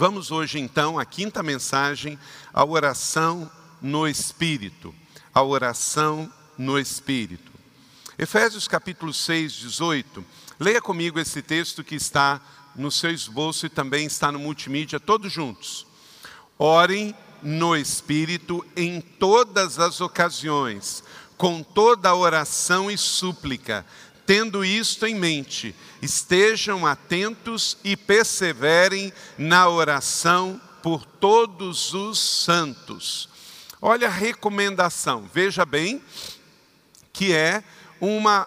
[0.00, 2.16] Vamos hoje então à quinta mensagem,
[2.54, 3.50] a oração
[3.82, 4.94] no Espírito.
[5.34, 7.50] A oração no Espírito.
[8.16, 10.24] Efésios capítulo 6, 18.
[10.60, 12.40] Leia comigo esse texto que está
[12.76, 15.84] no seu esboço e também está no multimídia, todos juntos.
[16.56, 17.12] Orem
[17.42, 21.02] no Espírito em todas as ocasiões,
[21.36, 23.84] com toda oração e súplica,
[24.28, 33.26] tendo isto em mente, estejam atentos e perseverem na oração por todos os santos.
[33.80, 36.02] Olha a recomendação, veja bem,
[37.10, 37.64] que é
[37.98, 38.46] uma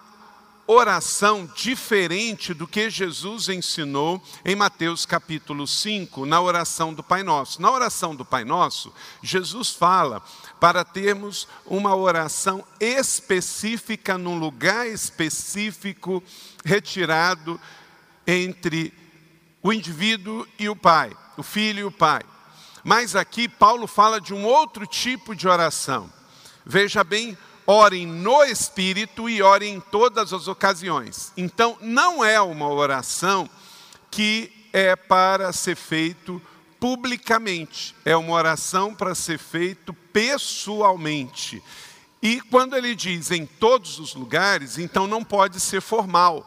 [0.68, 7.60] oração diferente do que Jesus ensinou em Mateus capítulo 5, na oração do Pai Nosso.
[7.60, 10.22] Na oração do Pai Nosso, Jesus fala
[10.62, 16.22] para termos uma oração específica, num lugar específico,
[16.64, 17.60] retirado
[18.24, 18.94] entre
[19.60, 22.22] o indivíduo e o Pai, o Filho e o Pai.
[22.84, 26.08] Mas aqui Paulo fala de um outro tipo de oração.
[26.64, 31.32] Veja bem orem no Espírito e orem em todas as ocasiões.
[31.36, 33.50] Então, não é uma oração
[34.12, 36.40] que é para ser feito
[36.82, 41.62] publicamente, é uma oração para ser feito pessoalmente.
[42.20, 46.44] E quando ele diz em todos os lugares, então não pode ser formal.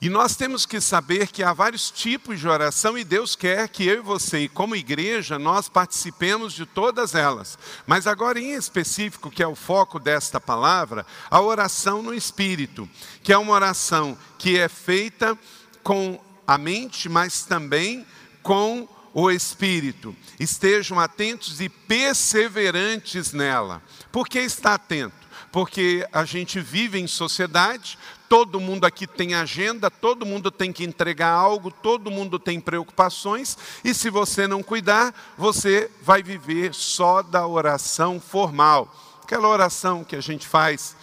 [0.00, 3.84] E nós temos que saber que há vários tipos de oração e Deus quer que
[3.88, 7.58] eu e você, e como igreja, nós participemos de todas elas.
[7.88, 12.88] Mas agora, em específico, que é o foco desta palavra, a oração no Espírito,
[13.24, 15.36] que é uma oração que é feita
[15.82, 18.06] com a mente, mas também
[18.44, 20.14] com o Espírito.
[20.38, 23.82] Estejam atentos e perseverantes nela.
[24.10, 25.28] Por que está atento?
[25.50, 27.98] Porque a gente vive em sociedade,
[28.28, 33.56] Todo mundo aqui tem agenda, todo mundo tem que entregar algo, todo mundo tem preocupações,
[33.82, 38.94] e se você não cuidar, você vai viver só da oração formal.
[39.22, 40.94] Aquela oração que a gente faz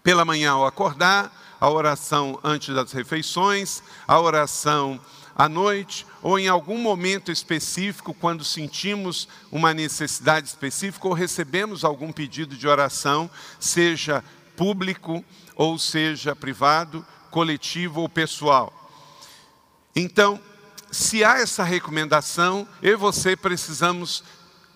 [0.00, 5.00] pela manhã ao acordar, a oração antes das refeições, a oração
[5.38, 12.10] à noite, ou em algum momento específico, quando sentimos uma necessidade específica ou recebemos algum
[12.10, 14.24] pedido de oração, seja
[14.56, 18.90] público, ou seja privado, coletivo ou pessoal.
[19.94, 20.40] Então,
[20.90, 24.24] se há essa recomendação, eu e você precisamos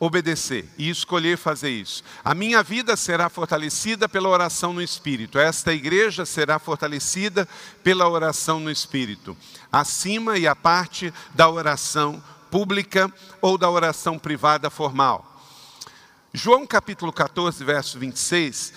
[0.03, 2.03] obedecer e escolher fazer isso.
[2.25, 5.39] A minha vida será fortalecida pela oração no Espírito.
[5.39, 7.49] Esta igreja será fortalecida
[7.85, 9.37] pela oração no Espírito.
[9.71, 12.21] Acima e a parte da oração
[12.51, 13.09] pública
[13.41, 15.41] ou da oração privada formal.
[16.35, 18.73] João capítulo 14, verso 26,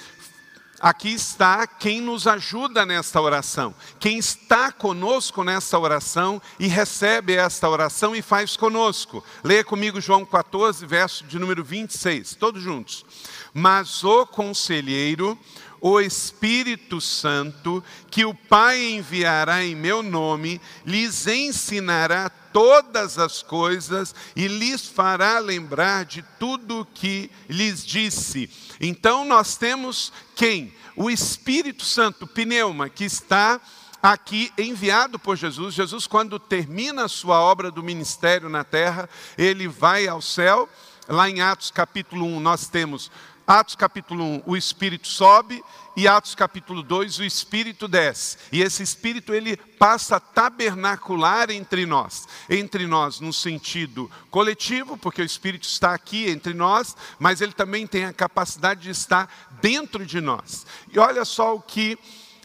[0.80, 7.70] Aqui está quem nos ajuda nesta oração, quem está conosco nesta oração e recebe esta
[7.70, 9.24] oração e faz conosco.
[9.42, 13.06] Leia comigo João 14, verso de número 26, todos juntos.
[13.54, 15.40] Mas o conselheiro,
[15.88, 24.16] o Espírito Santo, que o Pai enviará em meu nome, lhes ensinará todas as coisas
[24.36, 28.50] e lhes fará lembrar de tudo o que lhes disse.
[28.82, 30.74] Então nós temos quem?
[30.96, 33.62] O Espírito Santo, pneuma, que está
[34.02, 35.76] aqui enviado por Jesus.
[35.76, 39.08] Jesus, quando termina a sua obra do ministério na terra,
[39.38, 40.68] ele vai ao céu.
[41.08, 43.12] Lá em Atos capítulo 1, nós temos
[43.48, 45.64] Atos capítulo 1, o Espírito sobe,
[45.96, 48.38] e Atos capítulo 2, o Espírito desce.
[48.52, 52.28] E esse Espírito ele passa a tabernacular entre nós.
[52.50, 57.86] Entre nós no sentido coletivo, porque o Espírito está aqui entre nós, mas ele também
[57.86, 59.30] tem a capacidade de estar
[59.62, 60.66] dentro de nós.
[60.92, 62.00] E olha só o que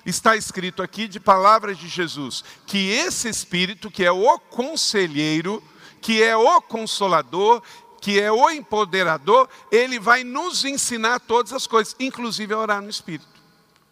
[0.04, 5.62] está escrito aqui de palavras de Jesus, que esse Espírito, que é o conselheiro,
[6.00, 7.62] que é o consolador,
[8.00, 12.88] que é o empoderador, ele vai nos ensinar todas as coisas, inclusive a orar no
[12.88, 13.28] Espírito.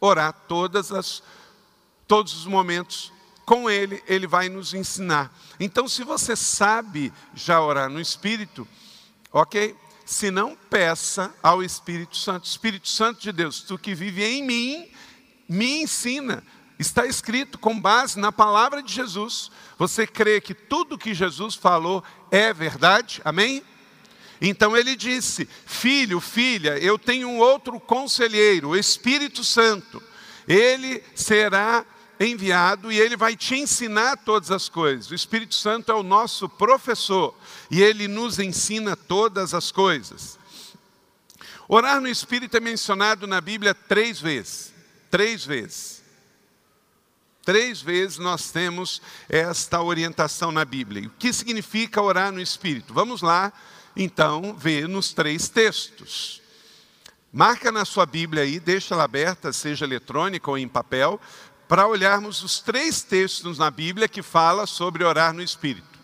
[0.00, 1.22] Orar todas as,
[2.06, 3.12] todos os momentos
[3.44, 5.32] com ele, ele vai nos ensinar.
[5.60, 8.66] Então, se você sabe já orar no Espírito,
[9.32, 9.76] ok?
[10.04, 12.46] Se não, peça ao Espírito Santo.
[12.46, 14.88] Espírito Santo de Deus, tu que vive em mim,
[15.48, 16.42] me ensina.
[16.78, 19.50] Está escrito com base na palavra de Jesus.
[19.76, 23.20] Você crê que tudo que Jesus falou é verdade?
[23.24, 23.62] Amém?
[24.40, 30.02] Então ele disse: Filho, filha, eu tenho um outro conselheiro, o Espírito Santo.
[30.46, 31.84] Ele será
[32.20, 35.10] enviado e ele vai te ensinar todas as coisas.
[35.10, 37.34] O Espírito Santo é o nosso professor
[37.70, 40.38] e ele nos ensina todas as coisas.
[41.68, 44.72] Orar no Espírito é mencionado na Bíblia três vezes.
[45.10, 46.02] Três vezes.
[47.44, 51.08] Três vezes nós temos esta orientação na Bíblia.
[51.08, 52.92] O que significa orar no Espírito?
[52.92, 53.52] Vamos lá,
[53.98, 56.40] então, ver nos três textos.
[57.32, 61.20] Marca na sua Bíblia aí, deixa ela aberta, seja eletrônica ou em papel,
[61.68, 65.98] para olharmos os três textos na Bíblia que fala sobre orar no Espírito.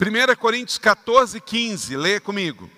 [0.00, 2.68] 1 Coríntios 14, 15, leia comigo.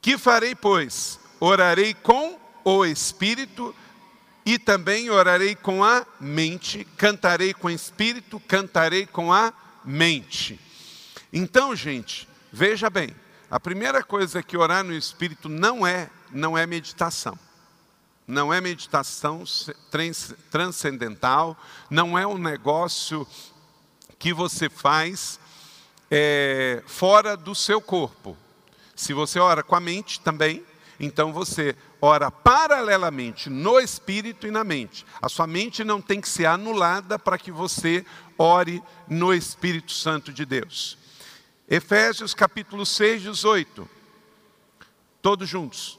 [0.00, 1.18] Que farei, pois?
[1.40, 3.74] Orarei com o Espírito,
[4.46, 9.52] e também orarei com a mente, cantarei com o espírito, cantarei com a
[9.84, 10.60] mente.
[11.32, 13.14] Então, gente, veja bem,
[13.50, 17.38] a primeira coisa que orar no espírito não é, não é meditação.
[18.26, 19.44] Não é meditação
[20.50, 21.56] transcendental,
[21.88, 23.26] não é um negócio
[24.18, 25.38] que você faz
[26.10, 28.36] é, fora do seu corpo.
[28.96, 30.64] Se você ora com a mente também,
[30.98, 35.06] então você ora paralelamente no espírito e na mente.
[35.20, 38.04] A sua mente não tem que ser anulada para que você
[38.38, 40.98] ore no Espírito Santo de Deus.
[41.68, 43.88] Efésios capítulo 6, 18.
[45.20, 45.98] Todos juntos.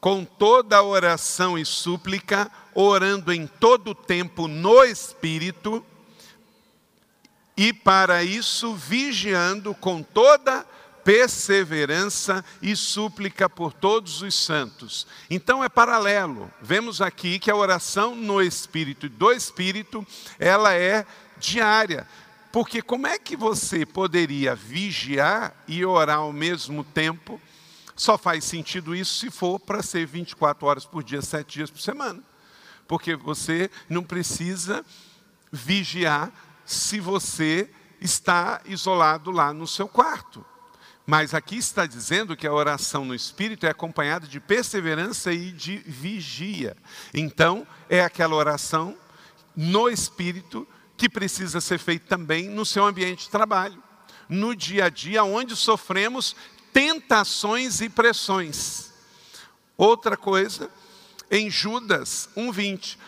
[0.00, 5.84] Com toda oração e súplica, orando em todo o tempo no Espírito,
[7.56, 10.64] e para isso vigiando com toda
[11.02, 15.04] perseverança e súplica por todos os santos.
[15.28, 16.48] Então é paralelo.
[16.62, 20.06] Vemos aqui que a oração no Espírito e do Espírito,
[20.38, 21.04] ela é
[21.38, 22.06] diária.
[22.50, 27.40] Porque como é que você poderia vigiar e orar ao mesmo tempo?
[27.94, 31.80] Só faz sentido isso se for para ser 24 horas por dia, 7 dias por
[31.80, 32.22] semana.
[32.86, 34.84] Porque você não precisa
[35.52, 36.32] vigiar
[36.64, 37.68] se você
[38.00, 40.44] está isolado lá no seu quarto.
[41.04, 45.78] Mas aqui está dizendo que a oração no Espírito é acompanhada de perseverança e de
[45.78, 46.76] vigia.
[47.14, 48.94] Então, é aquela oração
[49.56, 50.68] no Espírito
[50.98, 53.80] que precisa ser feita também no seu ambiente de trabalho,
[54.28, 56.34] no dia a dia, onde sofremos
[56.72, 58.92] tentações e pressões.
[59.76, 60.68] Outra coisa,
[61.30, 62.98] em Judas 1,20: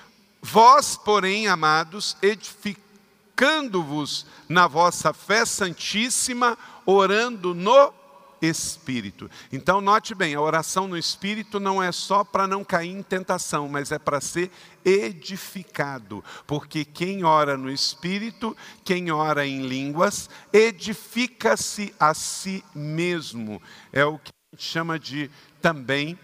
[0.40, 7.92] Vós, porém, amados, edificando-vos na vossa fé santíssima, orando no
[8.40, 9.30] Espírito.
[9.52, 13.68] Então, note bem: a oração no Espírito não é só para não cair em tentação,
[13.68, 14.50] mas é para ser
[14.84, 16.24] edificado.
[16.46, 23.60] Porque quem ora no Espírito, quem ora em línguas, edifica-se a si mesmo.
[23.92, 26.18] É o que a gente chama de também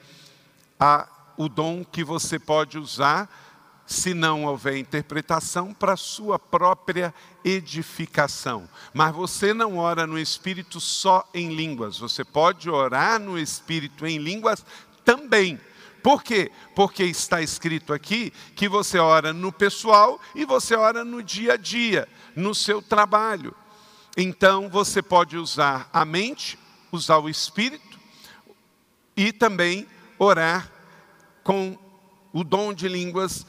[0.81, 3.46] a, o dom que você pode usar
[3.87, 8.69] se não houver interpretação, para sua própria edificação.
[8.93, 14.19] Mas você não ora no Espírito só em línguas, você pode orar no Espírito em
[14.19, 14.65] línguas
[15.05, 15.61] também.
[16.03, 16.53] Por quê?
[16.75, 21.56] Porque está escrito aqui que você ora no pessoal e você ora no dia a
[21.56, 23.55] dia, no seu trabalho.
[24.17, 26.59] Então você pode usar a mente,
[26.93, 27.99] usar o espírito
[29.17, 29.87] e também
[30.19, 30.71] orar
[31.43, 31.77] com
[32.33, 33.47] o dom de línguas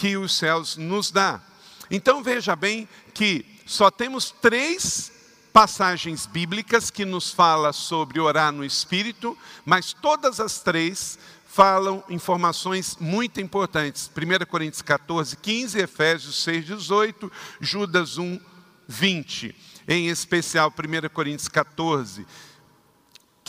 [0.00, 1.42] que os céus nos dá.
[1.90, 5.12] Então veja bem que só temos três
[5.52, 12.96] passagens bíblicas que nos fala sobre orar no espírito, mas todas as três falam informações
[12.98, 14.10] muito importantes.
[14.16, 17.30] 1 Coríntios 14, 15, Efésios 6, 18,
[17.60, 18.40] Judas 1,
[18.88, 19.54] 20.
[19.86, 22.26] Em especial 1 Coríntios 14,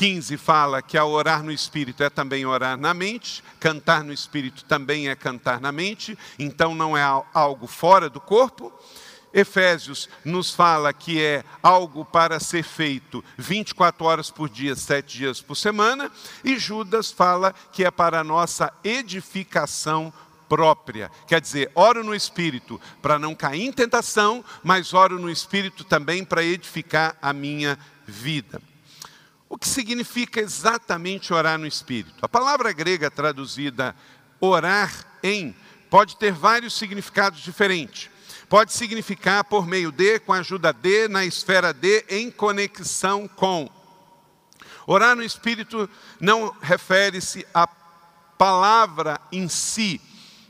[0.02, 4.66] 15 fala que ao orar no Espírito é também orar na mente, cantar no Espírito
[4.66, 8.74] também é cantar na mente, então não é algo fora do corpo.
[9.32, 15.40] Efésios nos fala que é algo para ser feito 24 horas por dia, 7 dias
[15.40, 16.12] por semana,
[16.44, 20.12] e Judas fala que é para a nossa edificação
[20.50, 21.12] própria.
[21.28, 26.26] Quer dizer, oro no Espírito para não cair em tentação, mas oro no Espírito também
[26.26, 27.78] para edificar a minha
[28.08, 28.60] vida.
[29.52, 32.16] O que significa exatamente orar no Espírito?
[32.22, 33.94] A palavra grega traduzida
[34.40, 34.90] orar
[35.22, 35.54] em
[35.90, 38.10] pode ter vários significados diferentes.
[38.48, 43.70] Pode significar por meio de, com a ajuda de, na esfera de, em conexão com.
[44.88, 47.68] Orar no Espírito não refere-se à
[48.38, 50.00] palavra em si,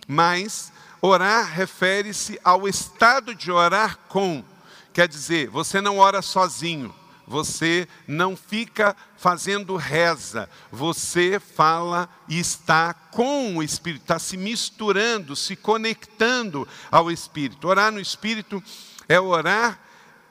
[0.07, 4.45] mas orar refere-se ao estado de orar com.
[4.93, 6.93] Quer dizer, você não ora sozinho,
[7.31, 15.33] você não fica fazendo reza, você fala e está com o Espírito, está se misturando,
[15.33, 17.69] se conectando ao Espírito.
[17.69, 18.61] Orar no Espírito
[19.07, 19.79] é orar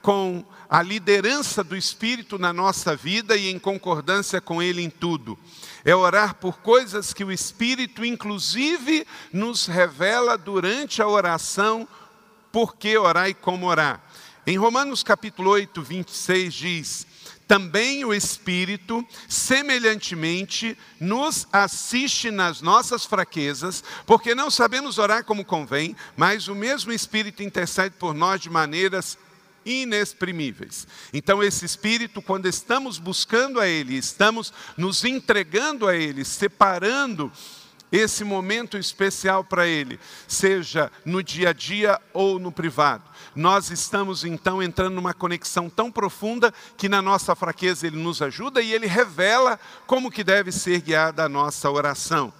[0.02, 5.38] com a liderança do Espírito na nossa vida e em concordância com Ele em tudo.
[5.82, 11.88] É orar por coisas que o Espírito, inclusive, nos revela durante a oração,
[12.52, 14.02] por que orar e como orar.
[14.50, 17.06] Em Romanos capítulo 8, 26 diz:
[17.46, 25.94] também o Espírito, semelhantemente, nos assiste nas nossas fraquezas, porque não sabemos orar como convém,
[26.16, 29.16] mas o mesmo Espírito intercede por nós de maneiras
[29.64, 30.84] inexprimíveis.
[31.12, 37.30] Então, esse Espírito, quando estamos buscando a Ele, estamos nos entregando a Ele, separando
[37.92, 43.09] esse momento especial para Ele, seja no dia a dia ou no privado.
[43.34, 48.60] Nós estamos então entrando numa conexão tão profunda que na nossa fraqueza Ele nos ajuda
[48.60, 52.32] e Ele revela como que deve ser guiada a nossa oração.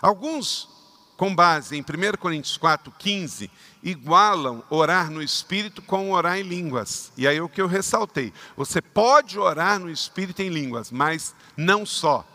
[0.00, 0.68] Alguns,
[1.16, 3.50] com base em 1 Coríntios 4, 15,
[3.82, 7.12] igualam orar no Espírito com orar em línguas.
[7.16, 8.32] E aí é o que eu ressaltei.
[8.56, 12.26] Você pode orar no Espírito em línguas, mas não só.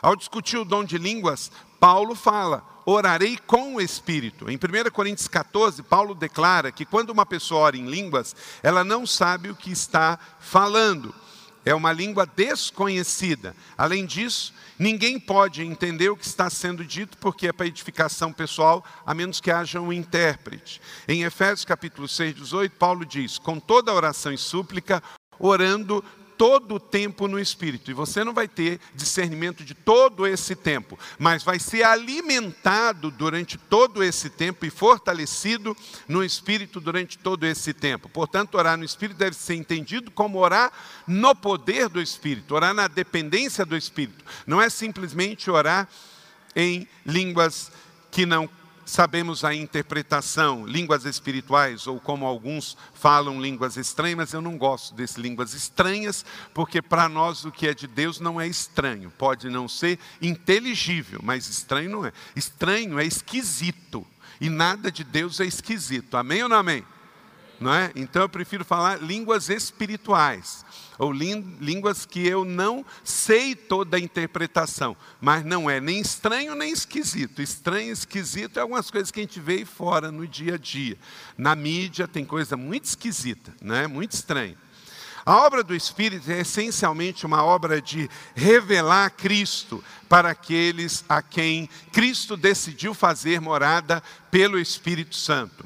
[0.00, 4.50] Ao discutir o dom de línguas, Paulo fala: orarei com o Espírito.
[4.50, 9.06] Em 1 Coríntios 14, Paulo declara que quando uma pessoa ora em línguas, ela não
[9.06, 11.14] sabe o que está falando.
[11.64, 13.54] É uma língua desconhecida.
[13.76, 18.82] Além disso, ninguém pode entender o que está sendo dito, porque é para edificação pessoal,
[19.04, 20.80] a menos que haja um intérprete.
[21.06, 25.02] Em Efésios capítulo 6, 18, Paulo diz: com toda oração e súplica,
[25.38, 26.02] orando
[26.40, 27.90] todo o tempo no Espírito.
[27.90, 33.58] E você não vai ter discernimento de todo esse tempo, mas vai ser alimentado durante
[33.58, 35.76] todo esse tempo e fortalecido
[36.08, 38.08] no Espírito durante todo esse tempo.
[38.08, 40.72] Portanto, orar no Espírito deve ser entendido como orar
[41.06, 44.24] no poder do Espírito, orar na dependência do Espírito.
[44.46, 45.90] Não é simplesmente orar
[46.56, 47.70] em línguas
[48.10, 48.48] que não
[48.90, 55.16] sabemos a interpretação, línguas espirituais, ou como alguns falam, línguas estranhas, eu não gosto dessas
[55.16, 59.10] línguas estranhas, porque para nós o que é de Deus não é estranho.
[59.16, 62.12] Pode não ser inteligível, mas estranho não é.
[62.34, 64.04] Estranho é esquisito,
[64.40, 66.16] e nada de Deus é esquisito.
[66.16, 66.84] Amém ou não amém?
[67.60, 67.92] Não é?
[67.94, 70.64] Então eu prefiro falar línguas espirituais,
[71.00, 76.70] ou línguas que eu não sei toda a interpretação, mas não é nem estranho nem
[76.70, 77.40] esquisito.
[77.40, 80.58] Estranho e esquisito é algumas coisas que a gente vê aí fora no dia a
[80.58, 80.98] dia.
[81.38, 83.86] Na mídia tem coisa muito esquisita, né?
[83.86, 84.58] muito estranha.
[85.24, 91.66] A obra do Espírito é essencialmente uma obra de revelar Cristo para aqueles a quem
[91.92, 95.64] Cristo decidiu fazer morada pelo Espírito Santo.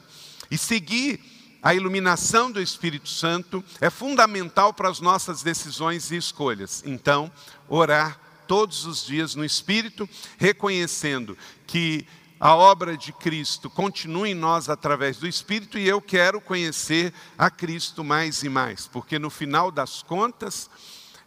[0.48, 1.33] E seguir
[1.64, 6.82] a iluminação do Espírito Santo é fundamental para as nossas decisões e escolhas.
[6.84, 7.32] Então,
[7.66, 10.06] orar todos os dias no Espírito,
[10.36, 12.06] reconhecendo que
[12.38, 17.48] a obra de Cristo continua em nós através do Espírito e eu quero conhecer a
[17.50, 20.68] Cristo mais e mais, porque no final das contas,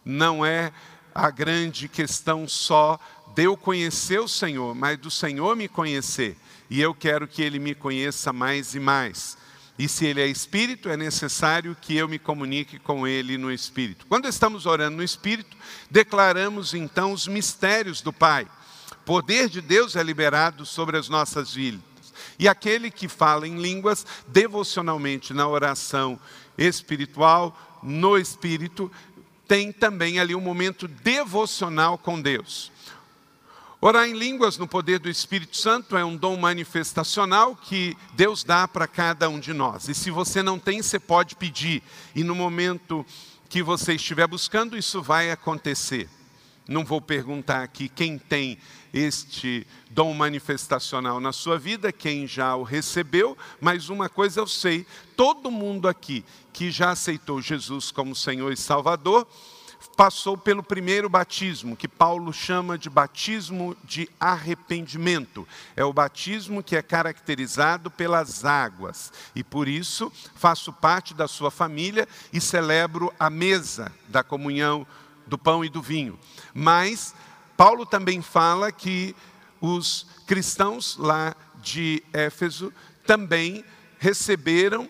[0.04, 0.72] não é
[1.12, 2.96] a grande questão só
[3.34, 6.36] de eu conhecer o Senhor, mas do Senhor me conhecer.
[6.70, 9.36] E eu quero que Ele me conheça mais e mais.
[9.78, 14.06] E se ele é espírito, é necessário que eu me comunique com ele no espírito.
[14.06, 15.56] Quando estamos orando no espírito,
[15.88, 18.48] declaramos então os mistérios do Pai.
[18.90, 21.80] O poder de Deus é liberado sobre as nossas vidas.
[22.38, 26.18] E aquele que fala em línguas devocionalmente na oração
[26.56, 28.90] espiritual, no espírito,
[29.46, 32.72] tem também ali um momento devocional com Deus.
[33.80, 38.66] Orar em línguas no poder do Espírito Santo é um dom manifestacional que Deus dá
[38.66, 39.88] para cada um de nós.
[39.88, 41.80] E se você não tem, você pode pedir.
[42.12, 43.06] E no momento
[43.48, 46.08] que você estiver buscando, isso vai acontecer.
[46.66, 48.58] Não vou perguntar aqui quem tem
[48.92, 54.84] este dom manifestacional na sua vida, quem já o recebeu, mas uma coisa eu sei:
[55.16, 59.24] todo mundo aqui que já aceitou Jesus como Senhor e Salvador,
[59.96, 65.46] passou pelo primeiro batismo, que Paulo chama de batismo de arrependimento.
[65.74, 69.12] É o batismo que é caracterizado pelas águas.
[69.34, 74.86] E por isso faço parte da sua família e celebro a mesa da comunhão
[75.26, 76.18] do pão e do vinho.
[76.54, 77.14] Mas
[77.56, 79.14] Paulo também fala que
[79.60, 82.72] os cristãos lá de Éfeso
[83.04, 83.64] também
[83.98, 84.88] receberam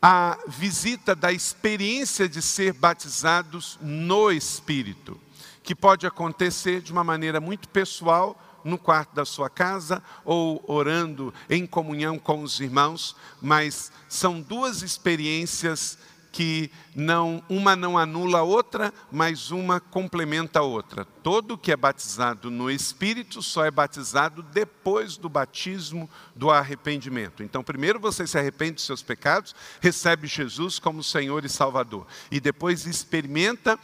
[0.00, 5.20] a visita da experiência de ser batizados no Espírito,
[5.62, 11.32] que pode acontecer de uma maneira muito pessoal, no quarto da sua casa ou orando
[11.48, 15.98] em comunhão com os irmãos, mas são duas experiências
[16.30, 21.04] que não uma não anula a outra, mas uma complementa a outra.
[21.22, 27.42] Todo que é batizado no Espírito só é batizado depois do batismo do arrependimento.
[27.42, 32.40] Então, primeiro você se arrepende dos seus pecados, recebe Jesus como Senhor e Salvador, e
[32.40, 33.78] depois experimenta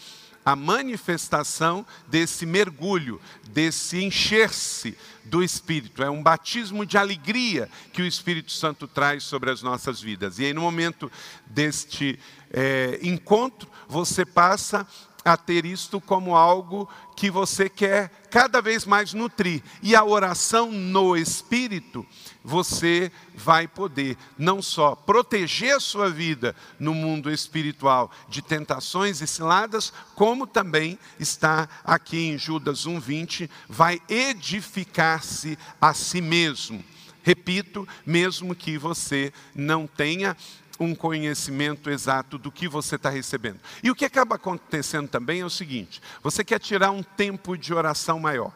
[0.45, 6.03] a manifestação desse mergulho, desse encher-se do Espírito.
[6.03, 10.39] É um batismo de alegria que o Espírito Santo traz sobre as nossas vidas.
[10.39, 11.11] E aí, no momento
[11.47, 12.19] deste
[12.53, 14.87] é, encontro, você passa
[15.25, 19.63] a ter isto como algo que você quer cada vez mais nutrir.
[19.81, 22.05] E a oração no Espírito,
[22.43, 29.27] você vai poder não só proteger a sua vida no mundo espiritual de tentações e
[29.29, 36.85] ciladas, como também está aqui em Judas 1:20, vai edificar-se a si mesmo.
[37.23, 40.37] Repito, mesmo que você não tenha
[40.79, 43.61] um conhecimento exato do que você está recebendo.
[43.83, 47.73] E o que acaba acontecendo também é o seguinte: você quer tirar um tempo de
[47.73, 48.53] oração maior.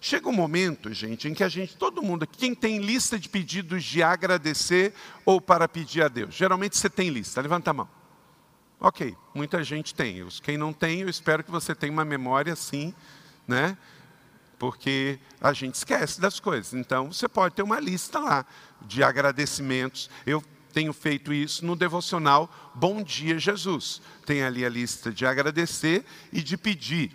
[0.00, 3.82] Chega um momento, gente, em que a gente, todo mundo, quem tem lista de pedidos
[3.82, 4.92] de agradecer
[5.24, 6.34] ou para pedir a Deus?
[6.34, 7.88] Geralmente você tem lista, levanta a mão.
[8.78, 10.26] Ok, muita gente tem.
[10.42, 12.94] Quem não tem, eu espero que você tenha uma memória assim,
[13.48, 13.78] né?
[14.58, 16.74] Porque a gente esquece das coisas.
[16.74, 18.44] Então, você pode ter uma lista lá
[18.82, 20.10] de agradecimentos.
[20.26, 24.02] Eu tenho feito isso no devocional Bom Dia Jesus.
[24.26, 27.12] Tem ali a lista de agradecer e de pedir,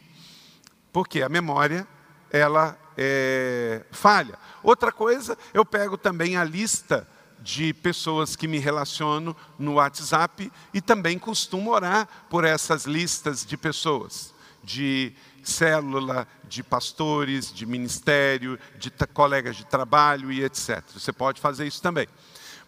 [0.93, 1.85] porque a memória
[2.31, 4.39] ela é, falha.
[4.63, 7.05] Outra coisa, eu pego também a lista
[7.41, 13.57] de pessoas que me relaciono no WhatsApp e também costumo orar por essas listas de
[13.57, 15.13] pessoas, de
[15.43, 20.83] célula, de pastores, de ministério, de colegas de trabalho e etc.
[20.93, 22.07] Você pode fazer isso também.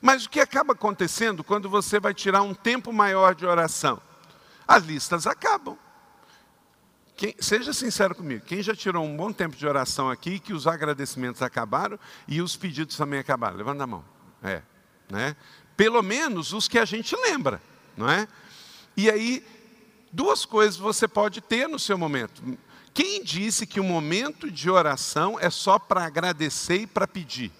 [0.01, 4.01] Mas o que acaba acontecendo quando você vai tirar um tempo maior de oração?
[4.67, 5.77] As listas acabam.
[7.15, 10.65] Quem, seja sincero comigo, quem já tirou um bom tempo de oração aqui, que os
[10.65, 13.57] agradecimentos acabaram e os pedidos também acabaram?
[13.57, 14.03] Levanta a mão.
[14.41, 14.63] É,
[15.07, 15.35] né?
[15.77, 17.61] Pelo menos os que a gente lembra,
[17.95, 18.27] não é?
[18.97, 19.45] E aí,
[20.11, 22.41] duas coisas você pode ter no seu momento.
[22.91, 27.51] Quem disse que o momento de oração é só para agradecer e para pedir?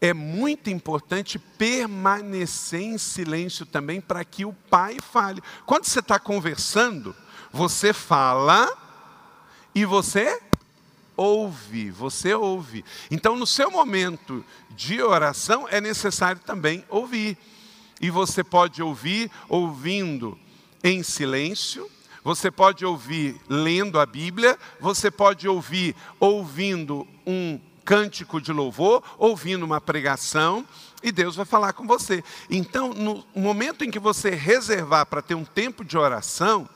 [0.00, 5.42] É muito importante permanecer em silêncio também para que o pai fale.
[5.66, 7.14] Quando você está conversando,
[7.52, 8.68] você fala
[9.74, 10.40] e você
[11.16, 12.82] ouve, você ouve.
[13.10, 17.36] Então, no seu momento de oração, é necessário também ouvir.
[18.00, 20.38] E você pode ouvir ouvindo
[20.82, 21.90] em silêncio,
[22.24, 29.64] você pode ouvir lendo a Bíblia, você pode ouvir ouvindo um cântico de louvor, ouvindo
[29.64, 30.64] uma pregação,
[31.02, 32.22] e Deus vai falar com você.
[32.48, 36.68] Então, no momento em que você reservar para ter um tempo de oração,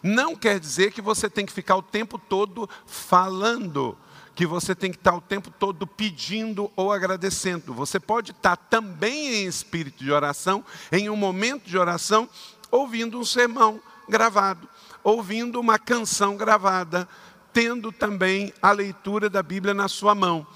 [0.00, 3.98] não quer dizer que você tem que ficar o tempo todo falando,
[4.32, 7.74] que você tem que estar o tempo todo pedindo ou agradecendo.
[7.74, 12.28] Você pode estar também em espírito de oração, em um momento de oração,
[12.70, 14.68] ouvindo um sermão gravado,
[15.02, 17.08] ouvindo uma canção gravada,
[17.52, 20.46] tendo também a leitura da Bíblia na sua mão.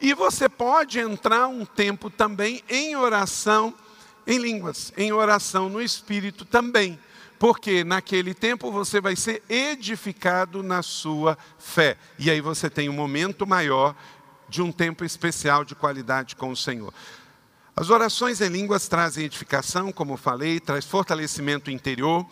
[0.00, 3.74] E você pode entrar um tempo também em oração
[4.26, 6.98] em línguas, em oração no Espírito também.
[7.38, 11.96] Porque naquele tempo você vai ser edificado na sua fé.
[12.18, 13.94] E aí você tem um momento maior
[14.48, 16.92] de um tempo especial de qualidade com o Senhor.
[17.74, 22.26] As orações em línguas trazem edificação, como falei, traz fortalecimento interior.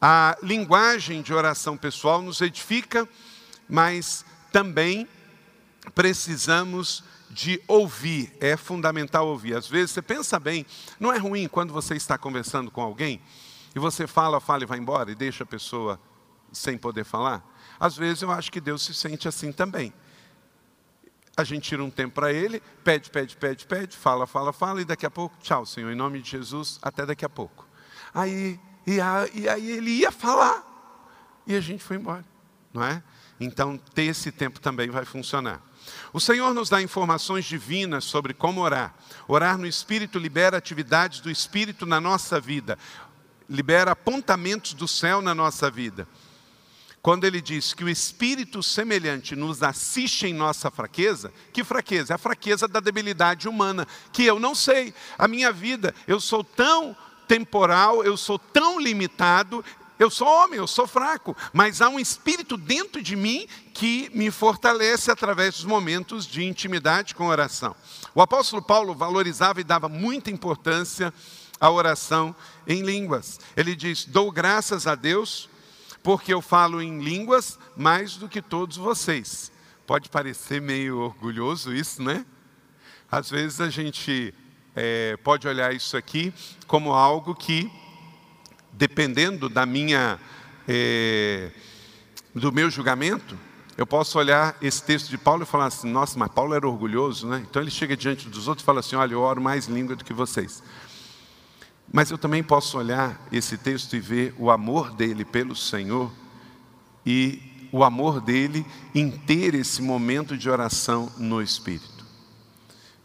[0.00, 3.08] A linguagem de oração pessoal nos edifica,
[3.68, 5.08] mas também
[5.94, 9.56] precisamos de ouvir, é fundamental ouvir.
[9.56, 10.64] Às vezes você pensa bem,
[10.98, 13.20] não é ruim quando você está conversando com alguém
[13.74, 16.00] e você fala, fala e vai embora e deixa a pessoa
[16.52, 17.44] sem poder falar?
[17.78, 19.92] Às vezes eu acho que Deus se sente assim também.
[21.36, 24.84] A gente tira um tempo para ele, pede, pede, pede, pede, fala, fala, fala, e
[24.84, 27.66] daqui a pouco, tchau, Senhor, em nome de Jesus, até daqui a pouco.
[28.12, 28.58] Aí
[28.88, 30.64] e, a, e aí ele ia falar.
[31.46, 32.24] E a gente foi embora,
[32.72, 33.02] não é?
[33.38, 35.60] Então, ter esse tempo também vai funcionar.
[36.12, 38.94] O Senhor nos dá informações divinas sobre como orar.
[39.26, 42.78] Orar no Espírito libera atividades do Espírito na nossa vida,
[43.48, 46.08] libera apontamentos do céu na nossa vida.
[47.02, 52.12] Quando ele diz que o Espírito semelhante nos assiste em nossa fraqueza, que fraqueza?
[52.12, 54.92] É a fraqueza da debilidade humana, que eu não sei.
[55.16, 56.96] A minha vida, eu sou tão
[57.28, 59.62] temporal, eu sou tão limitado,
[59.98, 64.30] eu sou homem, eu sou fraco, mas há um espírito dentro de mim que me
[64.30, 67.76] fortalece através dos momentos de intimidade com oração.
[68.14, 71.12] O apóstolo Paulo valorizava e dava muita importância
[71.60, 72.34] a oração
[72.66, 73.40] em línguas.
[73.56, 75.48] Ele diz: Dou graças a Deus,
[76.02, 79.50] porque eu falo em línguas mais do que todos vocês.
[79.86, 82.24] Pode parecer meio orgulhoso isso, né?
[83.10, 84.34] Às vezes a gente
[84.80, 86.32] é, pode olhar isso aqui
[86.68, 87.68] como algo que,
[88.72, 90.20] dependendo da minha,
[90.68, 91.50] é,
[92.32, 93.36] do meu julgamento,
[93.76, 97.26] eu posso olhar esse texto de Paulo e falar assim: nossa, mas Paulo era orgulhoso,
[97.26, 97.44] né?
[97.50, 100.04] Então ele chega diante dos outros e fala assim: olha, eu oro mais língua do
[100.04, 100.62] que vocês.
[101.92, 106.12] Mas eu também posso olhar esse texto e ver o amor dele pelo Senhor
[107.04, 108.64] e o amor dele
[108.94, 111.97] em ter esse momento de oração no Espírito.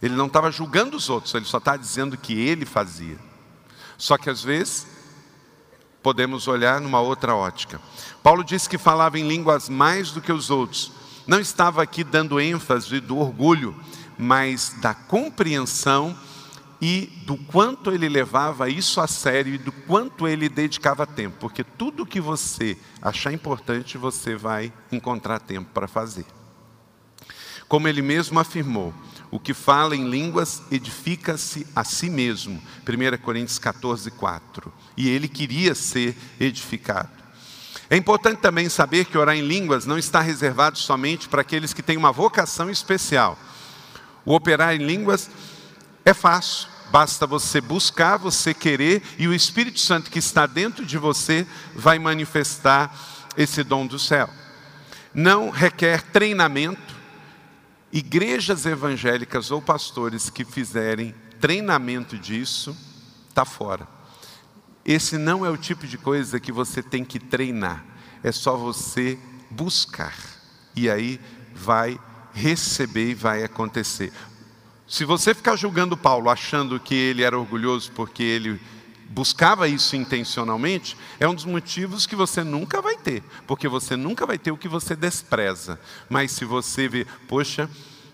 [0.04, 3.18] Ele não estava julgando os outros, ele só está dizendo que ele fazia.
[3.98, 4.86] Só que às vezes
[6.04, 7.80] podemos olhar numa outra ótica.
[8.22, 10.92] Paulo disse que falava em línguas mais do que os outros.
[11.26, 13.74] Não estava aqui dando ênfase do orgulho,
[14.18, 16.14] mas da compreensão
[16.82, 21.64] e do quanto ele levava isso a sério e do quanto ele dedicava tempo, porque
[21.64, 26.26] tudo que você achar importante, você vai encontrar tempo para fazer.
[27.70, 28.94] Como ele mesmo afirmou,
[29.34, 32.62] o que fala em línguas edifica-se a si mesmo.
[32.88, 34.72] 1 Coríntios 14, 4.
[34.96, 37.10] E ele queria ser edificado.
[37.90, 41.82] É importante também saber que orar em línguas não está reservado somente para aqueles que
[41.82, 43.36] têm uma vocação especial.
[44.24, 45.32] O operar em línguas
[46.06, 51.00] é fácil, basta você buscar, você querer, e o Espírito Santo que está dentro de
[51.00, 52.96] você vai manifestar
[53.36, 54.30] esse dom do céu.
[55.12, 56.93] Não requer treinamento,
[57.94, 62.76] igrejas evangélicas ou pastores que fizerem treinamento disso,
[63.30, 63.88] está fora.
[64.84, 67.86] Esse não é o tipo de coisa que você tem que treinar,
[68.24, 69.20] é só você
[69.52, 70.16] buscar,
[70.76, 71.22] e aí
[71.54, 72.00] vai
[72.34, 74.12] receber e vai acontecer.
[74.88, 78.60] Se você ficar julgando Paulo achando que ele era orgulhoso porque ele
[79.14, 84.26] buscava isso intencionalmente, é um dos motivos que você nunca vai ter, porque você nunca
[84.26, 85.80] vai ter o que você despreza.
[86.10, 87.70] Mas se você vê, poxa,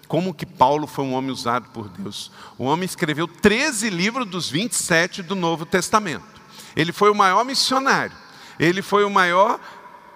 [0.09, 2.31] como que Paulo foi um homem usado por Deus?
[2.57, 6.25] O homem escreveu 13 livros dos 27 do Novo Testamento.
[6.75, 8.15] Ele foi o maior missionário,
[8.59, 9.59] ele foi o maior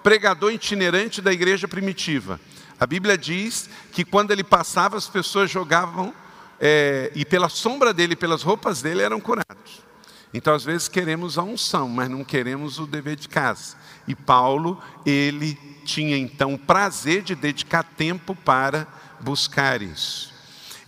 [0.03, 2.41] pregador itinerante da igreja primitiva.
[2.77, 6.13] A Bíblia diz que quando ele passava, as pessoas jogavam,
[6.59, 9.82] é, e pela sombra dele, pelas roupas dele, eram curados.
[10.33, 13.75] Então, às vezes, queremos a unção, mas não queremos o dever de casa.
[14.07, 18.87] E Paulo, ele tinha então o prazer de dedicar tempo para
[19.19, 20.33] buscar isso.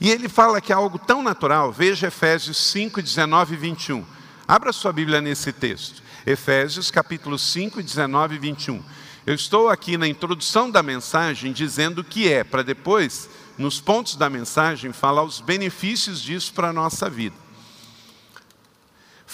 [0.01, 4.05] E ele fala que é algo tão natural, veja Efésios 5, 19 e 21.
[4.47, 6.03] Abra sua Bíblia nesse texto.
[6.25, 8.83] Efésios capítulo 5, 19 e 21.
[9.27, 14.15] Eu estou aqui na introdução da mensagem dizendo o que é, para depois, nos pontos
[14.15, 17.44] da mensagem, falar os benefícios disso para a nossa vida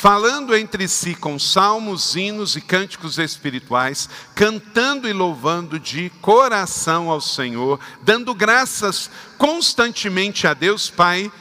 [0.02, 7.22] falando entre si com salmos, hinos e cânticos espirituais, cantando e louvando de coração ao
[7.22, 11.32] Senhor, dando graças constantemente a Deus Pai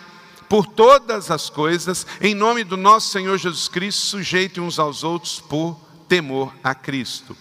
[0.46, 5.40] por todas as coisas, em nome do nosso Senhor Jesus Cristo, sujeite uns aos outros
[5.40, 7.34] por temor a Cristo.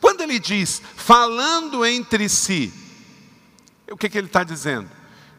[0.00, 2.72] Quando ele diz falando entre si,
[3.90, 4.88] o que, que ele está dizendo?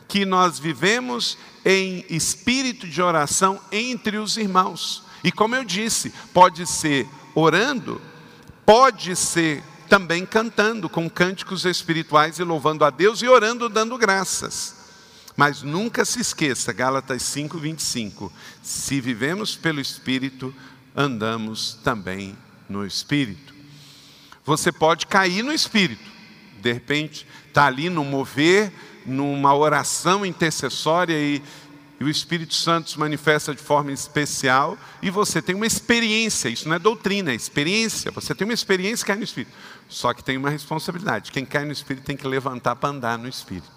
[0.09, 5.09] Que nós vivemos em espírito de oração entre os irmãos.
[5.23, 8.01] E como eu disse, pode ser orando,
[8.65, 14.75] pode ser também cantando com cânticos espirituais e louvando a Deus e orando dando graças.
[15.35, 18.31] Mas nunca se esqueça, Gálatas 5:25,
[18.61, 20.53] se vivemos pelo espírito,
[20.95, 22.37] andamos também
[22.69, 23.53] no espírito.
[24.45, 26.09] Você pode cair no espírito.
[26.61, 28.71] De repente, está ali no mover,
[29.05, 31.41] numa oração intercessória e
[32.01, 36.67] e o Espírito Santo se manifesta de forma especial, e você tem uma experiência, isso
[36.67, 39.55] não é doutrina, é experiência, você tem uma experiência e cai no Espírito.
[39.87, 43.29] Só que tem uma responsabilidade, quem cai no Espírito tem que levantar para andar no
[43.29, 43.69] Espírito.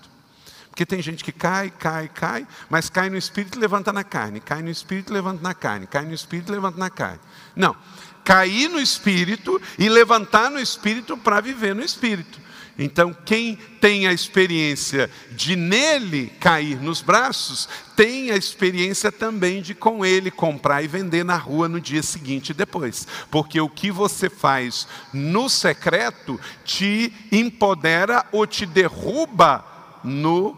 [0.71, 4.41] Porque tem gente que cai, cai, cai, mas cai no Espírito e levanta na carne,
[4.41, 7.21] cai no Espírito e levanta na carne, cai no Espírito e levanta na carne.
[7.55, 7.77] Não,
[8.25, 12.41] cair no Espírito e levantar no Espírito para viver no Espírito.
[12.79, 19.75] Então, quem tem a experiência de nele cair nos braços, tem a experiência também de
[19.75, 23.07] com ele comprar e vender na rua no dia seguinte e depois.
[23.31, 29.65] Porque o que você faz no secreto te empodera ou te derruba
[30.03, 30.57] no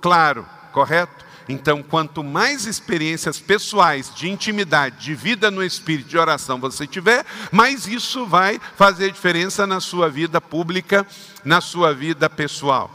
[0.00, 1.27] claro, correto?
[1.48, 7.24] Então, quanto mais experiências pessoais de intimidade, de vida no espírito, de oração você tiver,
[7.50, 11.06] mais isso vai fazer diferença na sua vida pública,
[11.42, 12.90] na sua vida pessoal.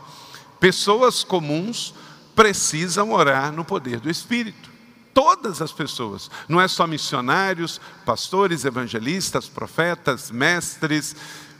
[0.59, 1.95] Pessoas comuns
[2.35, 4.71] precisam orar no poder do espírito.
[5.13, 11.15] Todas as pessoas, não é só missionários, pastores, evangelistas, profetas, mestres,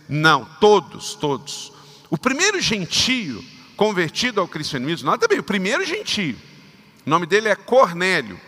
[0.08, 1.72] não, todos, todos.
[2.10, 3.44] O primeiro gentio
[3.76, 6.38] convertido ao cristianismo, nota bem, o primeiro gentio,
[7.06, 8.40] o nome dele é Cornélio.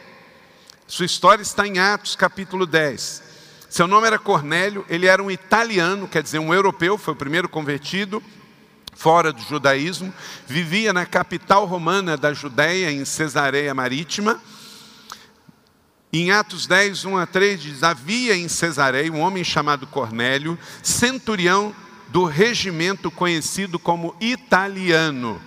[0.88, 3.24] Sua história está em Atos capítulo 10.
[3.70, 7.50] Seu nome era Cornélio, ele era um italiano, quer dizer, um europeu, foi o primeiro
[7.50, 8.24] convertido,
[8.94, 10.14] fora do judaísmo,
[10.48, 14.42] vivia na capital romana da Judéia, em Cesareia Marítima.
[16.14, 21.76] Em Atos 10, 1 a 3, diz: Havia em Cesareia um homem chamado Cornélio, centurião
[22.08, 25.42] do regimento conhecido como italiano.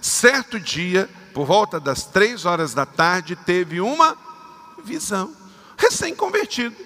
[0.00, 4.16] Certo dia, por volta das três horas da tarde, teve uma
[4.84, 5.34] visão,
[5.76, 6.76] recém-convertido.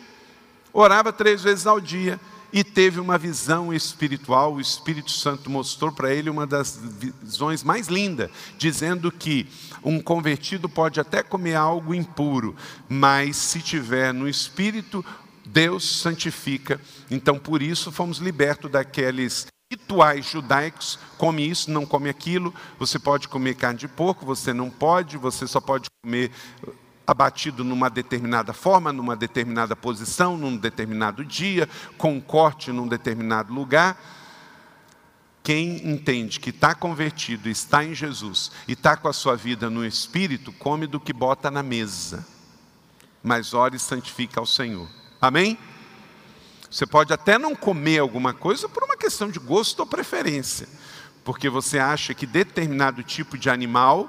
[0.72, 2.20] Orava três vezes ao dia
[2.52, 4.54] e teve uma visão espiritual.
[4.54, 6.78] O Espírito Santo mostrou para ele uma das
[7.22, 9.48] visões mais lindas, dizendo que
[9.82, 12.56] um convertido pode até comer algo impuro,
[12.88, 15.04] mas se tiver no espírito,
[15.44, 16.80] Deus santifica.
[17.10, 23.26] Então, por isso, fomos libertos daqueles rituais judaicos, come isso, não come aquilo, você pode
[23.26, 26.30] comer carne de porco, você não pode, você só pode comer
[27.04, 33.52] abatido numa determinada forma, numa determinada posição, num determinado dia, com um corte num determinado
[33.52, 34.00] lugar.
[35.42, 39.84] Quem entende que está convertido, está em Jesus e está com a sua vida no
[39.84, 42.26] Espírito, come do que bota na mesa,
[43.22, 44.88] mas ore e santifica ao Senhor.
[45.20, 45.58] Amém?
[46.70, 50.68] Você pode até não comer alguma coisa por uma questão de gosto ou preferência,
[51.24, 54.08] porque você acha que determinado tipo de animal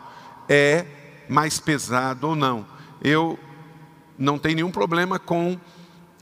[0.50, 0.86] é
[1.30, 3.38] mais pesado ou não eu
[4.18, 5.60] não tenho nenhum problema com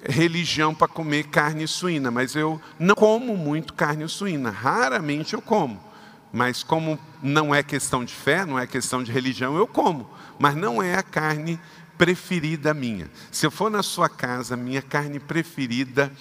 [0.08, 5.84] religião para comer carne suína, mas eu não como muito carne suína, raramente eu como.
[6.32, 10.10] Mas como não é questão de fé, não é questão de religião, eu como.
[10.38, 11.58] Mas não é a carne
[11.98, 13.10] preferida minha.
[13.32, 16.12] Se eu for na sua casa, minha carne preferida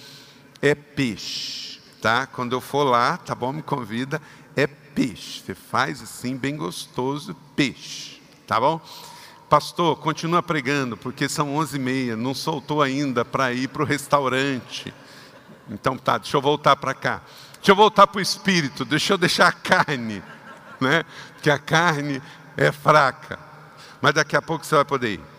[0.61, 2.27] é peixe, tá?
[2.27, 4.21] Quando eu for lá, tá bom, me convida,
[4.57, 5.43] é peixe.
[5.45, 8.81] Você faz assim bem gostoso, peixe, tá bom?
[9.49, 13.87] Pastor, continua pregando, porque são onze e meia, não soltou ainda para ir para o
[13.87, 14.93] restaurante.
[15.69, 17.23] Então tá, deixa eu voltar para cá.
[17.55, 20.23] Deixa eu voltar para o espírito, deixa eu deixar a carne,
[20.81, 21.05] né?
[21.35, 22.23] Porque a carne
[22.57, 23.39] é fraca.
[24.01, 25.34] Mas daqui a pouco você vai poder ir.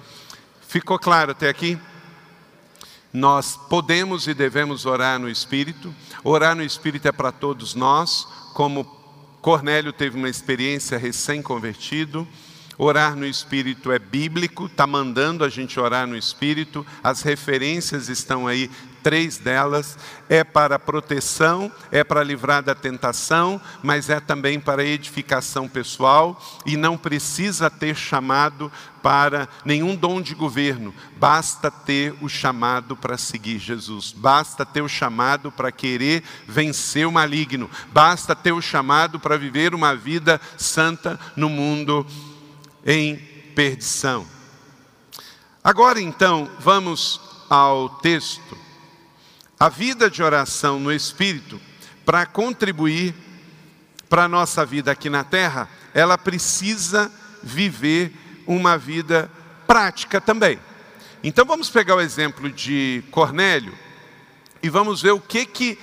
[0.67, 1.79] Ficou claro até aqui?
[3.13, 5.93] Nós podemos e devemos orar no espírito.
[6.23, 8.83] Orar no espírito é para todos nós, como
[9.41, 12.27] Cornélio teve uma experiência recém-convertido.
[12.77, 18.47] Orar no Espírito é bíblico, está mandando a gente orar no Espírito, as referências estão
[18.47, 18.69] aí,
[19.05, 19.99] três delas.
[20.27, 26.75] É para proteção, é para livrar da tentação, mas é também para edificação pessoal e
[26.75, 28.71] não precisa ter chamado
[29.03, 34.89] para nenhum dom de governo, basta ter o chamado para seguir Jesus, basta ter o
[34.89, 41.19] chamado para querer vencer o maligno, basta ter o chamado para viver uma vida santa
[41.35, 42.03] no mundo
[42.83, 43.17] em
[43.53, 44.25] perdição.
[45.63, 48.64] Agora então, vamos ao texto.
[49.59, 51.59] A vida de oração no Espírito,
[52.05, 53.15] para contribuir
[54.09, 58.11] para a nossa vida aqui na terra, ela precisa viver
[58.45, 59.31] uma vida
[59.65, 60.59] prática também.
[61.23, 63.73] Então vamos pegar o exemplo de Cornélio
[64.61, 65.79] e vamos ver o que que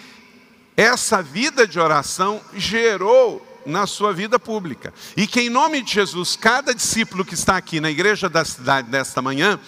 [0.77, 4.93] essa vida de oração gerou na sua vida pública.
[5.17, 8.91] E que em nome de Jesus, cada discípulo que está aqui na igreja da cidade
[8.91, 9.59] desta manhã,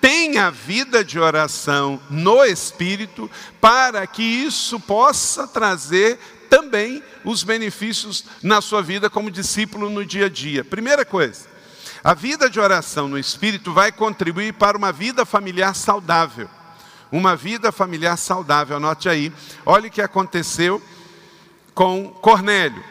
[0.00, 3.30] tenha vida de oração no Espírito,
[3.60, 10.26] para que isso possa trazer também os benefícios na sua vida como discípulo no dia
[10.26, 10.64] a dia.
[10.64, 11.46] Primeira coisa,
[12.02, 16.48] a vida de oração no Espírito vai contribuir para uma vida familiar saudável.
[17.10, 19.32] Uma vida familiar saudável, anote aí.
[19.64, 20.82] Olha o que aconteceu
[21.74, 22.82] com Cornélio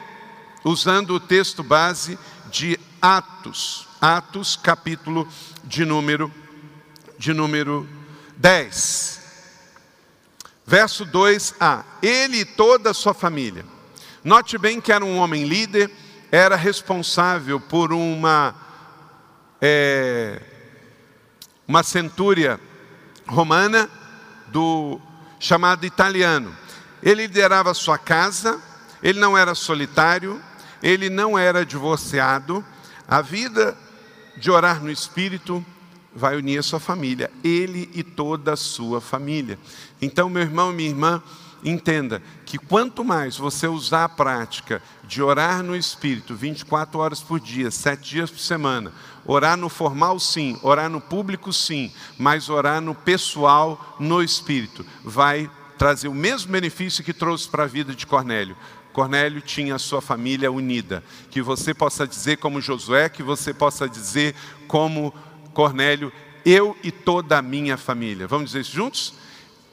[0.65, 2.17] usando o texto base
[2.51, 5.27] de Atos, Atos capítulo
[5.63, 6.31] de número
[7.25, 7.89] de número
[8.37, 9.19] 10.
[10.63, 11.83] Verso 2a.
[11.99, 13.65] Ele e toda a sua família.
[14.23, 15.89] Note bem que era um homem líder,
[16.31, 18.53] era responsável por uma
[19.59, 20.39] é,
[21.67, 22.59] uma centúria
[23.25, 23.89] romana
[24.49, 25.01] do
[25.39, 26.55] chamado italiano.
[27.01, 28.61] Ele liderava sua casa,
[29.01, 30.39] ele não era solitário,
[30.81, 32.63] ele não era divorciado,
[33.07, 33.75] a vida
[34.37, 35.65] de orar no Espírito
[36.15, 39.59] vai unir a sua família, ele e toda a sua família.
[40.01, 41.23] Então, meu irmão e minha irmã,
[41.63, 47.39] entenda que quanto mais você usar a prática de orar no Espírito 24 horas por
[47.39, 48.93] dia, sete dias por semana,
[49.25, 55.49] orar no formal sim, orar no público sim, mas orar no pessoal no Espírito, vai
[55.77, 58.55] trazer o mesmo benefício que trouxe para a vida de Cornélio.
[58.93, 61.03] Cornélio tinha a sua família unida.
[61.29, 64.33] Que você possa dizer como Josué, que você possa dizer
[64.69, 65.13] como
[65.55, 66.11] Cornélio,
[66.45, 68.27] eu e toda a minha família.
[68.27, 69.13] Vamos dizer isso juntos?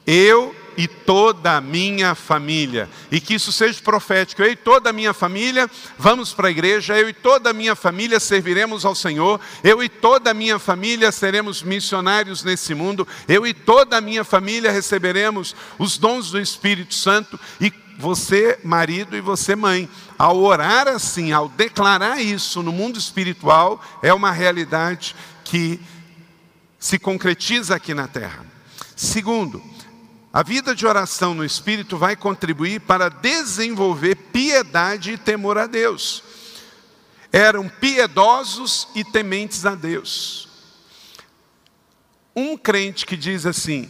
[0.07, 2.89] Eu e toda a minha família.
[3.11, 4.41] E que isso seja profético.
[4.41, 6.97] Eu e toda a minha família vamos para a igreja.
[6.97, 9.39] Eu e toda a minha família serviremos ao Senhor.
[9.63, 13.07] Eu e toda a minha família seremos missionários nesse mundo.
[13.27, 17.39] Eu e toda a minha família receberemos os dons do Espírito Santo.
[17.61, 23.81] E você, marido, e você, mãe, ao orar assim, ao declarar isso no mundo espiritual,
[24.01, 25.15] é uma realidade
[25.53, 25.79] que
[26.79, 28.43] se concretiza aqui na terra.
[28.95, 29.63] Segundo,
[30.33, 36.23] a vida de oração no espírito vai contribuir para desenvolver piedade e temor a Deus.
[37.31, 40.49] Eram piedosos e tementes a Deus.
[42.35, 43.87] Um crente que diz assim: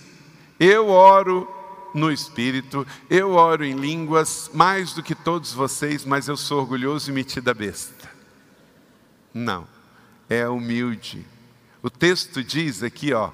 [0.60, 1.47] Eu oro
[1.93, 7.10] no espírito, eu oro em línguas mais do que todos vocês, mas eu sou orgulhoso
[7.10, 8.12] e metido a besta.
[9.34, 9.65] Não,
[10.30, 11.32] é humilde.
[11.84, 13.30] O texto diz aqui, ó,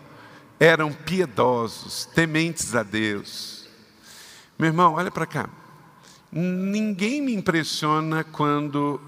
[0.60, 3.70] eram piedosos, tementes a Deus.
[4.58, 5.50] Meu irmão, olha para cá.
[6.32, 9.00] Ninguém me impressiona quando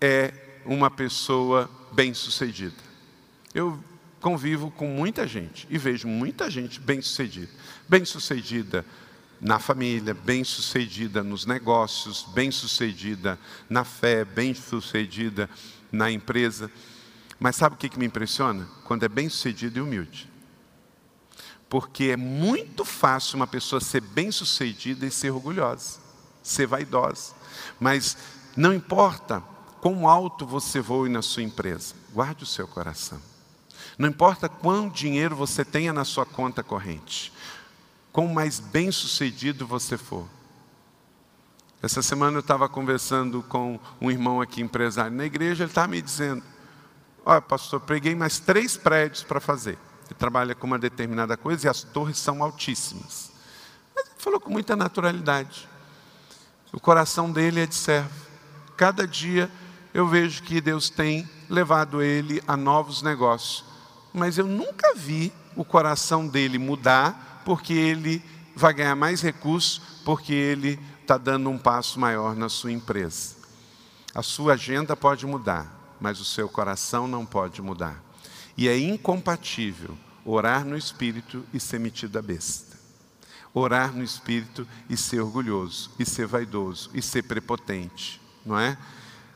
[0.00, 0.32] é
[0.64, 2.74] uma pessoa bem-sucedida.
[3.54, 3.78] Eu
[4.20, 7.50] convivo com muita gente e vejo muita gente bem-sucedida
[7.90, 8.86] bem-sucedida
[9.40, 13.36] na família, bem-sucedida nos negócios, bem-sucedida
[13.68, 15.50] na fé, bem-sucedida
[15.90, 16.70] na empresa.
[17.40, 18.68] Mas sabe o que, me impressiona?
[18.84, 20.30] Quando é bem-sucedido e humilde.
[21.70, 25.98] Porque é muito fácil uma pessoa ser bem-sucedida e ser orgulhosa,
[26.42, 27.32] ser vaidosa.
[27.78, 28.16] Mas
[28.54, 29.42] não importa
[29.80, 33.20] quão alto você voe na sua empresa, guarde o seu coração.
[33.96, 37.32] Não importa quão dinheiro você tenha na sua conta corrente,
[38.12, 40.28] quão mais bem sucedido você for.
[41.82, 46.02] Essa semana eu estava conversando com um irmão aqui, empresário na igreja, ele estava me
[46.02, 46.42] dizendo:
[47.24, 49.78] Olha, pastor, preguei mais três prédios para fazer.
[50.06, 53.30] Ele trabalha com uma determinada coisa e as torres são altíssimas.
[53.94, 55.68] Mas ele falou com muita naturalidade.
[56.72, 58.10] O coração dele é de servo.
[58.76, 59.50] Cada dia
[59.92, 63.64] eu vejo que Deus tem levado ele a novos negócios.
[64.12, 70.32] Mas eu nunca vi o coração dele mudar porque ele vai ganhar mais recursos, porque
[70.32, 73.36] ele está dando um passo maior na sua empresa.
[74.14, 78.02] A sua agenda pode mudar, mas o seu coração não pode mudar.
[78.56, 82.78] E é incompatível orar no espírito e ser metido a besta.
[83.52, 88.78] Orar no espírito e ser orgulhoso, e ser vaidoso, e ser prepotente, não é?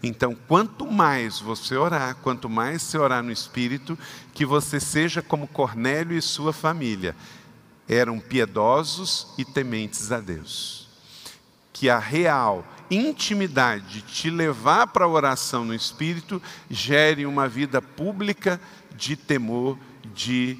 [0.03, 3.99] Então, quanto mais você orar, quanto mais você orar no espírito,
[4.35, 7.17] que você seja como Cornélio e sua família,
[7.89, 10.89] eram piedosos e tementes a Deus.
[11.73, 17.81] Que a real intimidade de te levar para a oração no Espírito gere uma vida
[17.81, 18.61] pública
[18.97, 19.79] de temor,
[20.15, 20.59] de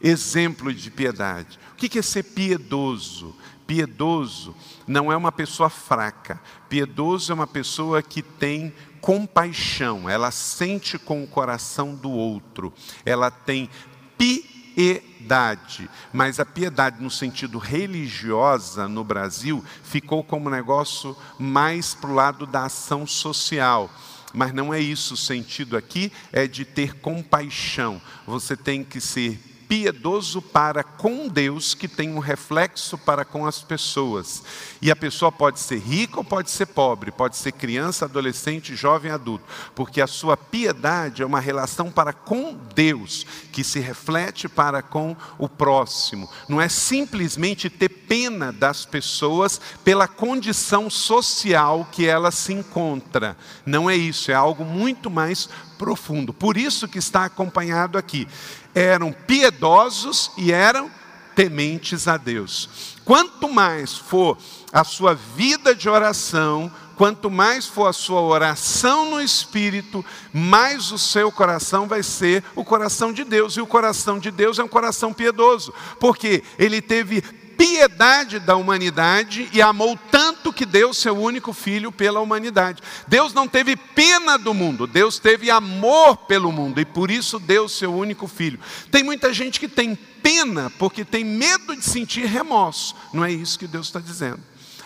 [0.00, 1.58] exemplo de piedade.
[1.72, 3.34] O que é ser piedoso?
[3.66, 4.54] Piedoso
[4.86, 6.40] não é uma pessoa fraca.
[6.68, 12.72] Piedoso é uma pessoa que tem compaixão, ela sente com o coração do outro,
[13.04, 13.70] ela tem
[14.18, 22.10] piedade piedade, mas a piedade no sentido religiosa no Brasil ficou como negócio mais para
[22.10, 23.90] o lado da ação social.
[24.34, 28.00] Mas não é isso, o sentido aqui é de ter compaixão.
[28.26, 33.62] Você tem que ser piedoso para com Deus que tem um reflexo para com as
[33.62, 34.42] pessoas.
[34.80, 39.10] E a pessoa pode ser rica ou pode ser pobre, pode ser criança, adolescente, jovem,
[39.10, 44.82] adulto, porque a sua piedade é uma relação para com Deus, que se reflete para
[44.82, 46.30] com o próximo.
[46.48, 53.36] Não é simplesmente ter pena das pessoas pela condição social que ela se encontra.
[53.64, 56.32] Não é isso, é algo muito mais profundo.
[56.32, 58.26] Por isso que está acompanhado aqui
[58.74, 60.90] eram piedosos e eram
[61.34, 62.96] tementes a Deus.
[63.04, 64.38] Quanto mais for
[64.72, 70.98] a sua vida de oração, quanto mais for a sua oração no Espírito, mais o
[70.98, 73.56] seu coração vai ser o coração de Deus.
[73.56, 77.22] E o coração de Deus é um coração piedoso, porque ele teve
[77.56, 82.82] piedade da humanidade e amou tanto que deu seu único filho pela humanidade.
[83.08, 87.68] Deus não teve pena do mundo, Deus teve amor pelo mundo e por isso deu
[87.68, 88.60] seu único filho.
[88.90, 92.94] Tem muita gente que tem pena porque tem medo de sentir remorso.
[93.12, 94.40] Não é isso que Deus está dizendo.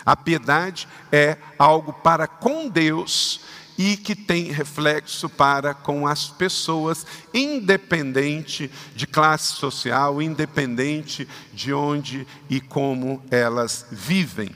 [0.05, 3.41] A piedade é algo para com Deus
[3.83, 7.03] e que tem reflexo para com as pessoas,
[7.33, 14.51] independente de classe social, independente de onde e como elas vivem.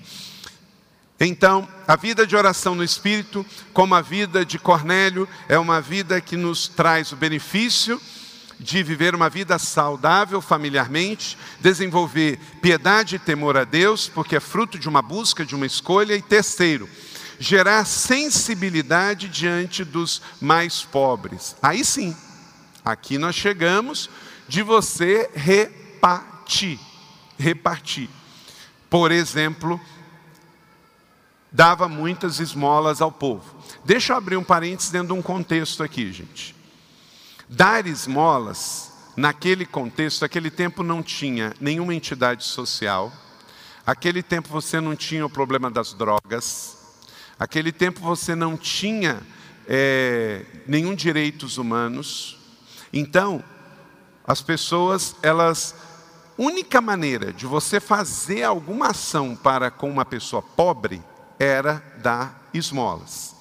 [1.19, 6.21] Então, a vida de oração no Espírito, como a vida de Cornélio, é uma vida
[6.21, 7.99] que nos traz o benefício
[8.59, 14.77] de viver uma vida saudável familiarmente, desenvolver piedade e temor a Deus, porque é fruto
[14.77, 16.87] de uma busca, de uma escolha, e terceiro,
[17.39, 21.55] gerar sensibilidade diante dos mais pobres.
[21.61, 22.15] Aí sim,
[22.83, 24.09] aqui nós chegamos
[24.47, 26.79] de você repartir.
[27.37, 28.09] Repartir.
[28.89, 29.79] Por exemplo,
[31.51, 33.55] dava muitas esmolas ao povo.
[33.83, 36.55] Deixa eu abrir um parênteses dentro de um contexto aqui, gente.
[37.47, 43.11] Dar esmolas, naquele contexto, naquele tempo não tinha nenhuma entidade social,
[43.85, 46.84] aquele tempo você não tinha o problema das drogas,
[47.39, 49.21] Aquele tempo você não tinha
[49.67, 52.37] é, nenhum direitos humanos.
[52.93, 53.43] Então,
[54.25, 55.75] as pessoas, elas,
[56.37, 61.01] única maneira de você fazer alguma ação para com uma pessoa pobre
[61.37, 63.35] era dar esmolas.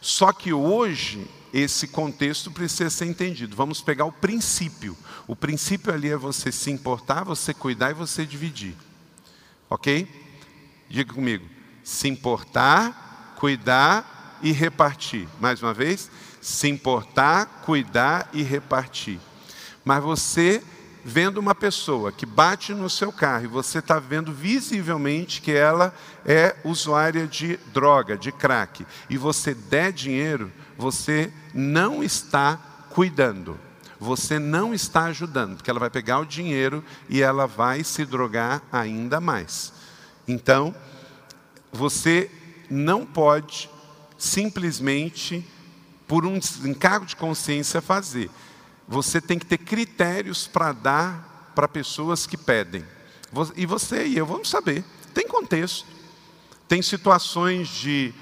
[0.00, 3.56] Só que hoje esse contexto precisa ser entendido.
[3.56, 4.96] Vamos pegar o princípio.
[5.26, 8.74] O princípio ali é você se importar, você cuidar e você dividir.
[9.70, 10.06] Ok?
[10.88, 11.46] Diga comigo.
[11.82, 13.07] Se importar,
[13.38, 15.28] cuidar e repartir.
[15.40, 16.10] Mais uma vez,
[16.40, 19.20] se importar, cuidar e repartir.
[19.84, 20.62] Mas você
[21.04, 25.94] vendo uma pessoa que bate no seu carro e você está vendo visivelmente que ela
[26.26, 32.58] é usuária de droga, de crack, e você der dinheiro, você não está
[32.90, 33.58] cuidando.
[34.00, 38.62] Você não está ajudando, porque ela vai pegar o dinheiro e ela vai se drogar
[38.70, 39.72] ainda mais.
[40.26, 40.74] Então,
[41.72, 42.30] você
[42.70, 43.70] não pode
[44.16, 45.46] simplesmente,
[46.06, 48.30] por um encargo de consciência, fazer.
[48.86, 52.84] Você tem que ter critérios para dar para pessoas que pedem.
[53.56, 54.84] E você e eu vamos saber.
[55.12, 55.86] Tem contexto.
[56.66, 58.12] Tem situações de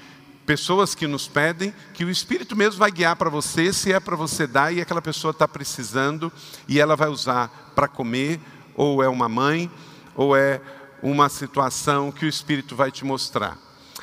[0.45, 4.15] pessoas que nos pedem, que o Espírito mesmo vai guiar para você, se é para
[4.15, 6.31] você dar e aquela pessoa está precisando
[6.69, 8.39] e ela vai usar para comer,
[8.73, 9.69] ou é uma mãe,
[10.15, 10.61] ou é
[11.03, 13.57] uma situação que o Espírito vai te mostrar.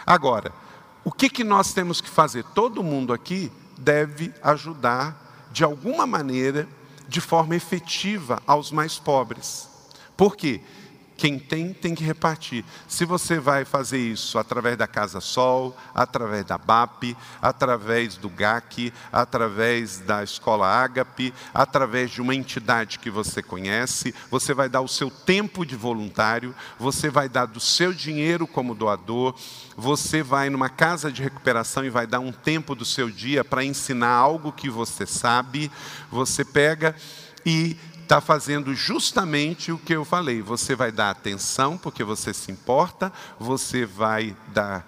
[0.06, 0.52] Agora,
[1.04, 2.44] o que, que nós temos que fazer?
[2.54, 6.68] Todo mundo aqui deve ajudar, de alguma maneira,
[7.08, 9.68] de forma efetiva, aos mais pobres.
[10.16, 10.60] Por quê?
[11.16, 12.64] Quem tem, tem que repartir.
[12.88, 18.92] Se você vai fazer isso através da Casa Sol, através da BAP, através do GAC,
[19.12, 24.88] através da Escola Ágape, através de uma entidade que você conhece, você vai dar o
[24.88, 29.34] seu tempo de voluntário, você vai dar do seu dinheiro como doador,
[29.76, 33.64] você vai numa casa de recuperação e vai dar um tempo do seu dia para
[33.64, 35.70] ensinar algo que você sabe,
[36.10, 36.94] você pega
[37.46, 40.40] e está fazendo justamente o que eu falei.
[40.40, 44.86] Você vai dar atenção porque você se importa, você vai dar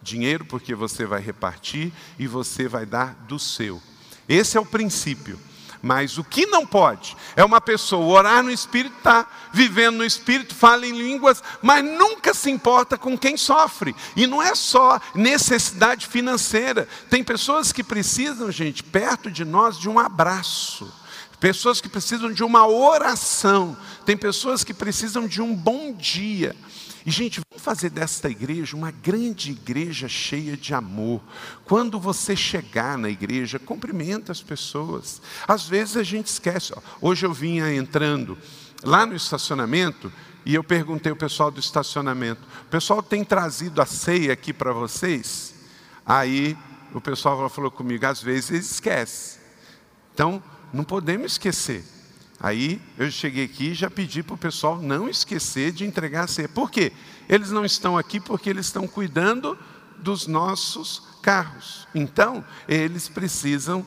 [0.00, 3.82] dinheiro porque você vai repartir e você vai dar do seu.
[4.28, 5.38] Esse é o princípio.
[5.82, 10.54] Mas o que não pode é uma pessoa orar no Espírito, tá vivendo no Espírito,
[10.54, 13.94] fala em línguas, mas nunca se importa com quem sofre.
[14.16, 16.88] E não é só necessidade financeira.
[17.08, 20.92] Tem pessoas que precisam, gente, perto de nós, de um abraço
[21.46, 26.56] pessoas que precisam de uma oração, tem pessoas que precisam de um bom dia.
[27.06, 31.22] E, gente, vamos fazer desta igreja uma grande igreja cheia de amor.
[31.64, 35.22] Quando você chegar na igreja, cumprimenta as pessoas.
[35.46, 36.74] Às vezes a gente esquece.
[37.00, 38.36] Hoje eu vinha entrando
[38.82, 40.12] lá no estacionamento
[40.44, 44.72] e eu perguntei ao pessoal do estacionamento: o pessoal tem trazido a ceia aqui para
[44.72, 45.54] vocês?
[46.04, 46.58] Aí
[46.92, 49.38] o pessoal falou comigo: às vezes eles esquecem.
[50.12, 50.42] Então,
[50.76, 51.82] não podemos esquecer.
[52.38, 56.26] Aí eu cheguei aqui e já pedi para o pessoal não esquecer de entregar a
[56.26, 56.48] ceia.
[56.48, 56.92] Por quê?
[57.28, 59.58] Eles não estão aqui porque eles estão cuidando
[59.98, 61.88] dos nossos carros.
[61.94, 63.84] Então, eles precisam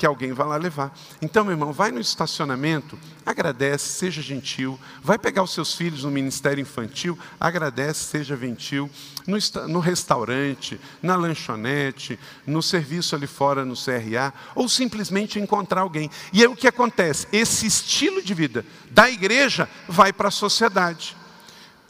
[0.00, 0.98] que alguém vá lá levar.
[1.20, 4.80] Então, meu irmão, vai no estacionamento, agradece, seja gentil.
[5.02, 8.88] Vai pegar os seus filhos no ministério infantil, agradece, seja gentil.
[9.26, 9.36] No,
[9.68, 16.10] no restaurante, na lanchonete, no serviço ali fora no CRA, ou simplesmente encontrar alguém.
[16.32, 17.26] E aí o que acontece?
[17.30, 21.14] Esse estilo de vida da igreja vai para a sociedade.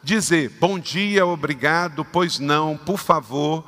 [0.02, 3.64] Dizer bom dia, obrigado, pois não, por favor,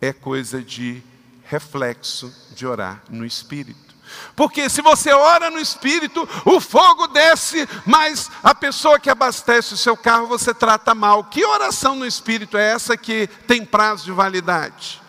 [0.00, 1.00] é coisa de
[1.48, 3.88] reflexo de orar no Espírito.
[4.36, 9.76] Porque se você ora no Espírito, o fogo desce, mas a pessoa que abastece o
[9.76, 11.24] seu carro você trata mal.
[11.24, 15.00] Que oração no Espírito é essa que tem prazo de validade?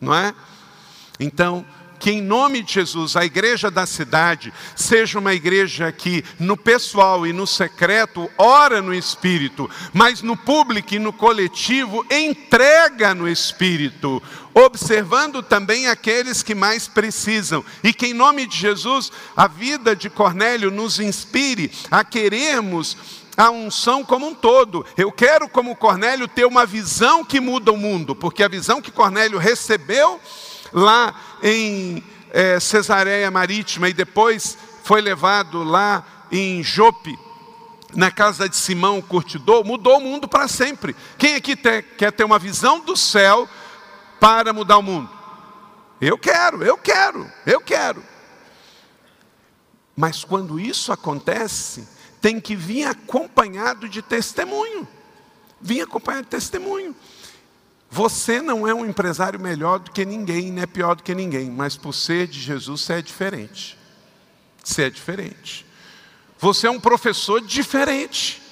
[0.00, 0.34] Não é?
[1.18, 1.64] Então,
[2.06, 7.26] que em nome de Jesus a igreja da cidade seja uma igreja que no pessoal
[7.26, 14.22] e no secreto ora no espírito, mas no público e no coletivo entrega no espírito,
[14.54, 17.64] observando também aqueles que mais precisam.
[17.82, 22.96] E que em nome de Jesus a vida de Cornélio nos inspire a querermos
[23.36, 24.86] a unção como um todo.
[24.96, 28.92] Eu quero, como Cornélio, ter uma visão que muda o mundo, porque a visão que
[28.92, 30.20] Cornélio recebeu
[30.76, 37.18] lá em é, Cesareia Marítima e depois foi levado lá em Jope,
[37.94, 40.94] na casa de Simão, o curtidor, mudou o mundo para sempre.
[41.16, 43.48] Quem aqui te, quer ter uma visão do céu
[44.20, 45.08] para mudar o mundo?
[45.98, 48.04] Eu quero, eu quero, eu quero.
[49.96, 51.88] Mas quando isso acontece,
[52.20, 54.86] tem que vir acompanhado de testemunho.
[55.58, 56.94] Vir acompanhado de testemunho.
[57.96, 61.50] Você não é um empresário melhor do que ninguém, nem é pior do que ninguém,
[61.50, 63.78] mas por ser de Jesus você é diferente.
[64.62, 65.64] Você é diferente.
[66.38, 68.42] Você é um professor diferente.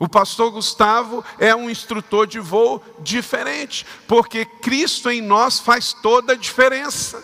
[0.00, 6.32] O pastor Gustavo é um instrutor de voo diferente, porque Cristo em nós faz toda
[6.32, 7.22] a diferença.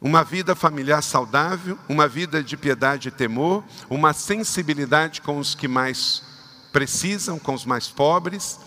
[0.00, 5.66] Uma vida familiar saudável, uma vida de piedade e temor, uma sensibilidade com os que
[5.66, 6.29] mais
[6.72, 8.58] precisam, com os mais pobres.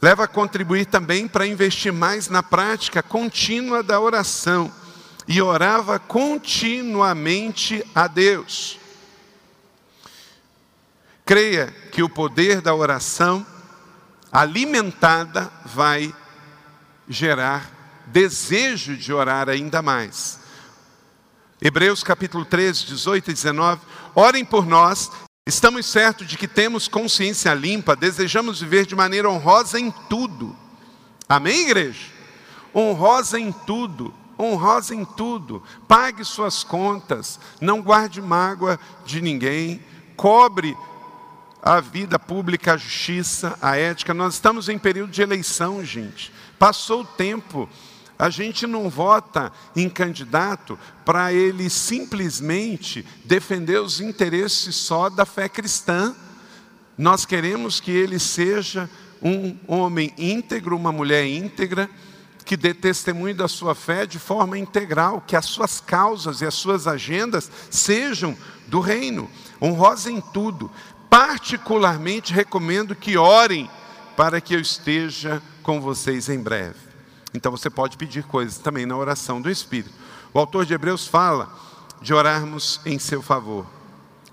[0.00, 4.72] Leva a contribuir também para investir mais na prática contínua da oração.
[5.26, 8.78] E orava continuamente a Deus.
[11.24, 13.46] Creia que o poder da oração
[14.32, 16.14] alimentada vai
[17.06, 17.70] gerar
[18.06, 20.40] desejo de orar ainda mais.
[21.60, 23.82] Hebreus capítulo 13, 18 e 19.
[24.14, 25.10] Orem por nós
[25.48, 30.54] Estamos certos de que temos consciência limpa, desejamos viver de maneira honrosa em tudo.
[31.26, 32.10] Amém, igreja?
[32.74, 35.62] Honrosa em tudo, honrosa em tudo.
[35.88, 39.82] Pague suas contas, não guarde mágoa de ninguém,
[40.18, 40.76] cobre
[41.62, 44.12] a vida pública, a justiça, a ética.
[44.12, 46.30] Nós estamos em período de eleição, gente.
[46.58, 47.66] Passou o tempo
[48.18, 55.48] a gente não vota em candidato para ele simplesmente defender os interesses só da fé
[55.48, 56.14] cristã.
[56.96, 58.90] Nós queremos que ele seja
[59.22, 61.88] um homem íntegro, uma mulher íntegra,
[62.44, 66.54] que dê testemunho da sua fé de forma integral, que as suas causas e as
[66.54, 69.30] suas agendas sejam do reino,
[69.62, 70.70] honrosa em tudo.
[71.08, 73.70] Particularmente recomendo que orem
[74.16, 76.87] para que eu esteja com vocês em breve.
[77.34, 79.94] Então você pode pedir coisas também na oração do Espírito.
[80.32, 81.52] O autor de Hebreus fala
[82.00, 83.66] de orarmos em seu favor,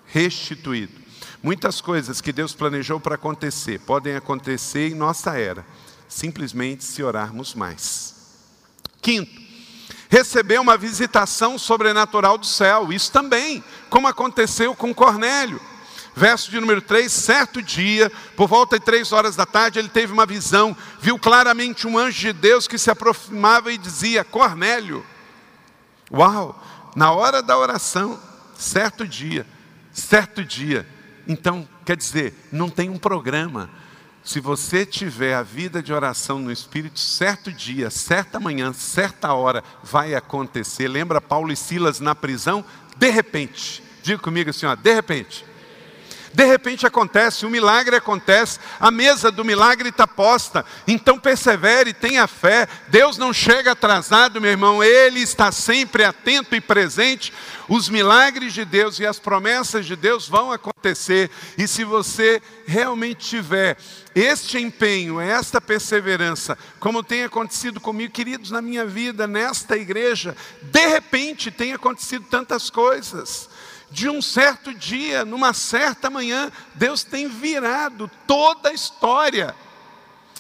[0.05, 0.93] restituído.
[1.41, 5.65] Muitas coisas que Deus planejou para acontecer podem acontecer em nossa era,
[6.07, 8.15] simplesmente se orarmos mais.
[9.01, 9.41] Quinto,
[10.09, 15.61] receber uma visitação sobrenatural do céu, isso também, como aconteceu com Cornélio.
[16.15, 20.13] Verso de número 3: certo dia, por volta de três horas da tarde, ele teve
[20.13, 25.05] uma visão, viu claramente um anjo de Deus que se aproximava e dizia: Cornélio.
[26.11, 26.63] Uau!
[26.95, 28.17] Na hora da oração,
[28.57, 29.45] certo dia,
[29.91, 30.87] certo dia.
[31.27, 33.69] Então, quer dizer, não tem um programa.
[34.23, 39.63] Se você tiver a vida de oração no Espírito, certo dia, certa manhã, certa hora,
[39.83, 40.87] vai acontecer.
[40.87, 42.63] Lembra Paulo e Silas na prisão?
[42.97, 45.45] De repente, diga comigo assim, ó, de repente
[46.35, 50.65] de repente acontece, o um milagre acontece, a mesa do milagre está posta.
[50.85, 52.67] Então persevere, tenha fé.
[52.89, 57.31] Deus não chega atrasado, meu irmão, Ele está sempre atento e presente.
[57.69, 61.31] Os milagres de Deus e as promessas de Deus vão acontecer.
[61.57, 63.77] E se você realmente tiver
[64.13, 70.85] este empenho, esta perseverança, como tem acontecido comigo, queridos, na minha vida, nesta igreja, de
[70.85, 73.49] repente tem acontecido tantas coisas
[73.95, 79.55] de um certo dia, numa certa manhã, Deus tem virado toda a história.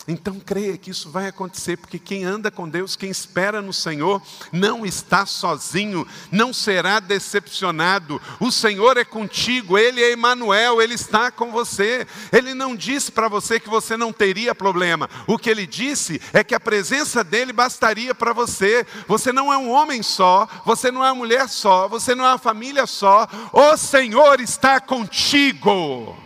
[0.07, 4.21] Então creia que isso vai acontecer, porque quem anda com Deus, quem espera no Senhor,
[4.51, 8.21] não está sozinho, não será decepcionado.
[8.39, 12.05] O Senhor é contigo, Ele é Emmanuel, Ele está com você.
[12.31, 15.09] Ele não disse para você que você não teria problema.
[15.25, 18.85] O que Ele disse é que a presença dEle bastaria para você.
[19.07, 22.29] Você não é um homem só, você não é uma mulher só, você não é
[22.29, 23.27] uma família só.
[23.51, 26.24] O Senhor está contigo.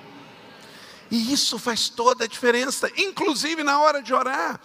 [1.11, 4.59] E isso faz toda a diferença, inclusive na hora de orar.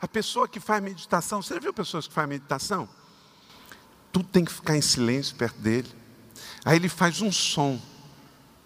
[0.00, 2.88] A pessoa que faz meditação, você já viu pessoas que fazem meditação?
[4.12, 5.90] Tudo tem que ficar em silêncio perto dele.
[6.64, 7.80] Aí ele faz um som.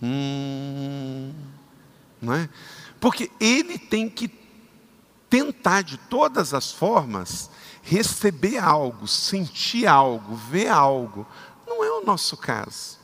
[0.02, 1.32] Hum,
[2.20, 2.48] não é?
[3.00, 4.28] Porque ele tem que
[5.28, 7.50] tentar de todas as formas
[7.82, 11.26] receber algo, sentir algo, ver algo.
[11.66, 12.98] Não é o nosso caso.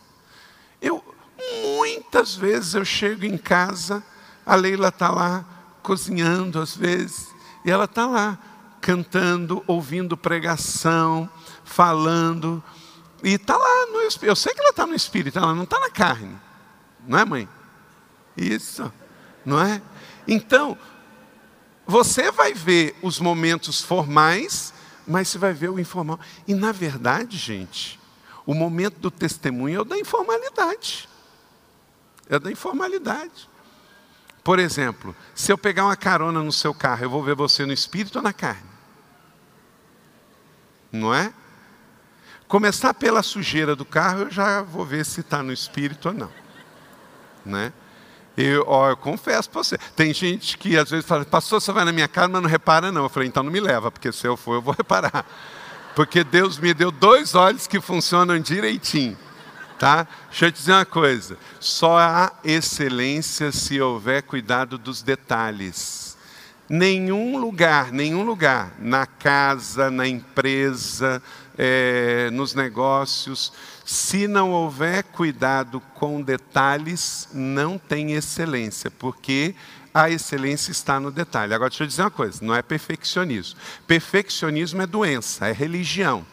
[2.21, 4.05] Eu, Muitas vezes eu chego em casa,
[4.45, 5.43] a Leila está lá
[5.83, 8.39] cozinhando às vezes, e ela está lá
[8.79, 11.31] cantando, ouvindo pregação,
[11.65, 12.63] falando,
[13.25, 14.27] e está lá no espírito.
[14.27, 16.37] Eu sei que ela está no espírito, ela não está na carne,
[17.07, 17.49] não é, mãe?
[18.37, 18.93] Isso,
[19.43, 19.81] não é?
[20.29, 20.77] Então,
[21.87, 24.75] você vai ver os momentos formais,
[25.07, 26.21] mas você vai ver o informal.
[26.47, 27.99] E na verdade, gente,
[28.45, 31.09] o momento do testemunho é o da informalidade
[32.31, 33.51] é da informalidade.
[34.43, 37.73] Por exemplo, se eu pegar uma carona no seu carro, eu vou ver você no
[37.73, 38.71] espírito ou na carne?
[40.91, 41.33] Não é?
[42.49, 46.31] Começar pela sujeira do carro, eu já vou ver se está no espírito ou não.
[47.45, 47.73] Né?
[48.37, 49.77] Eu, ó, eu confesso para você.
[49.95, 52.91] Tem gente que às vezes fala, pastor, você vai na minha casa, mas não repara
[52.91, 53.03] não.
[53.03, 55.27] Eu falei, então não me leva, porque se eu for, eu vou reparar.
[55.95, 59.19] Porque Deus me deu dois olhos que funcionam direitinho.
[59.81, 60.07] Tá?
[60.29, 66.19] Deixa eu te dizer uma coisa: só há excelência se houver cuidado dos detalhes.
[66.69, 71.23] Nenhum lugar, nenhum lugar, na casa, na empresa,
[71.57, 79.55] é, nos negócios, se não houver cuidado com detalhes, não tem excelência, porque
[79.95, 81.55] a excelência está no detalhe.
[81.55, 83.59] Agora, deixa eu dizer uma coisa: não é perfeccionismo.
[83.87, 86.27] Perfeccionismo é doença, é religião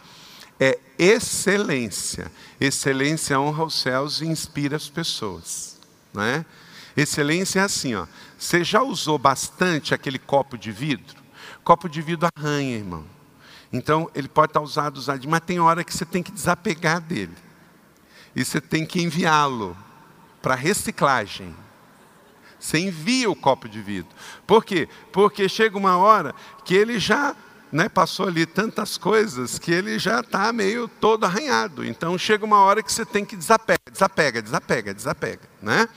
[0.59, 2.31] é excelência.
[2.59, 5.77] Excelência honra os céus e inspira as pessoas.
[6.13, 6.45] Não é?
[6.95, 8.07] Excelência é assim, ó.
[8.37, 11.21] Você já usou bastante aquele copo de vidro?
[11.63, 13.05] Copo de vidro arranha, irmão.
[13.71, 17.35] Então, ele pode estar usado, usado, mas tem hora que você tem que desapegar dele.
[18.35, 19.77] E você tem que enviá-lo
[20.41, 21.55] para reciclagem.
[22.59, 24.09] Você envia o copo de vidro.
[24.47, 24.87] Por quê?
[25.11, 26.33] Porque chega uma hora
[26.65, 27.35] que ele já
[27.71, 31.85] né, passou ali tantas coisas que ele já está meio todo arranhado.
[31.85, 35.41] Então chega uma hora que você tem que desapega, desapega, desapega, desapega.
[35.61, 35.87] Né?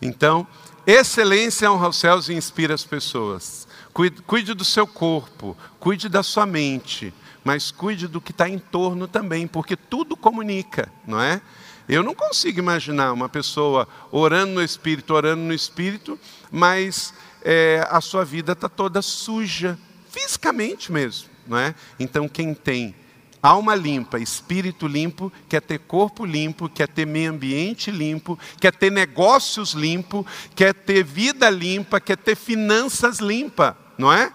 [0.00, 0.46] Então,
[0.86, 3.68] excelência honra os céus e inspira as pessoas.
[3.92, 7.12] Cuide, cuide do seu corpo, cuide da sua mente,
[7.44, 11.40] mas cuide do que está em torno também, porque tudo comunica, não é?
[11.88, 16.18] Eu não consigo imaginar uma pessoa orando no Espírito, orando no Espírito,
[16.50, 19.78] mas é, a sua vida está toda suja,
[20.10, 21.74] fisicamente mesmo, não é?
[21.98, 22.94] Então quem tem
[23.42, 28.90] alma limpa, espírito limpo, quer ter corpo limpo, quer ter meio ambiente limpo, quer ter
[28.90, 34.32] negócios limpo, quer ter vida limpa, quer ter finanças limpa, não é?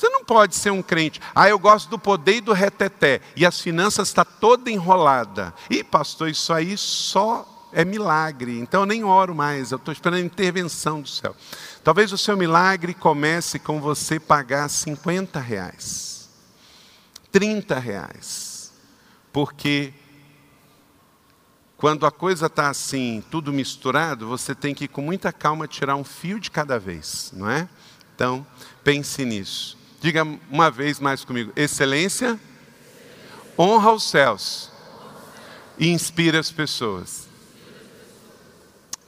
[0.00, 1.20] Você não pode ser um crente.
[1.34, 3.20] Ah, eu gosto do poder e do reteté.
[3.36, 5.52] E as finanças estão tá toda enrolada.
[5.68, 8.58] E pastor, isso aí só é milagre.
[8.58, 9.72] Então eu nem oro mais.
[9.72, 11.36] Eu estou esperando a intervenção do céu.
[11.82, 16.28] Talvez o seu milagre comece com você pagar 50 reais,
[17.32, 18.72] 30 reais,
[19.32, 19.94] porque
[21.80, 26.04] quando a coisa está assim, tudo misturado, você tem que com muita calma tirar um
[26.04, 27.66] fio de cada vez, não é?
[28.14, 28.46] Então,
[28.84, 29.78] pense nisso.
[29.98, 32.38] Diga uma vez mais comigo: excelência,
[33.58, 34.70] honra os céus
[35.78, 37.26] e inspira as pessoas.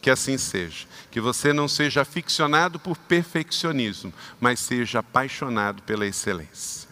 [0.01, 0.87] Que assim seja.
[1.13, 6.89] Que você não seja aficionado por perfeccionismo, mas seja apaixonado pela excelência.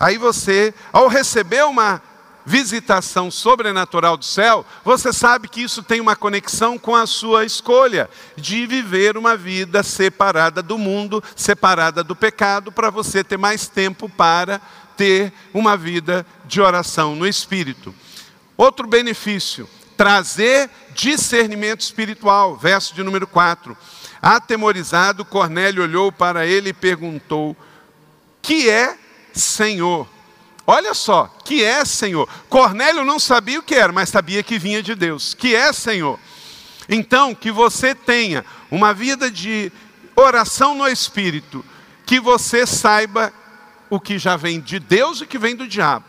[0.00, 2.02] Aí você, ao receber uma
[2.46, 8.08] visitação sobrenatural do céu, você sabe que isso tem uma conexão com a sua escolha
[8.36, 14.08] de viver uma vida separada do mundo, separada do pecado, para você ter mais tempo
[14.08, 14.60] para
[14.96, 17.94] ter uma vida de oração no espírito.
[18.56, 22.56] Outro benefício, trazer discernimento espiritual.
[22.56, 23.76] Verso de número 4.
[24.20, 27.56] Atemorizado, Cornélio olhou para ele e perguntou:
[28.40, 28.96] Que é
[29.32, 30.08] Senhor?
[30.66, 32.26] Olha só, que é Senhor?
[32.48, 35.34] Cornélio não sabia o que era, mas sabia que vinha de Deus.
[35.34, 36.18] Que é Senhor?
[36.88, 39.70] Então, que você tenha uma vida de
[40.16, 41.64] oração no Espírito,
[42.06, 43.32] que você saiba
[43.90, 46.06] o que já vem de Deus e o que vem do diabo.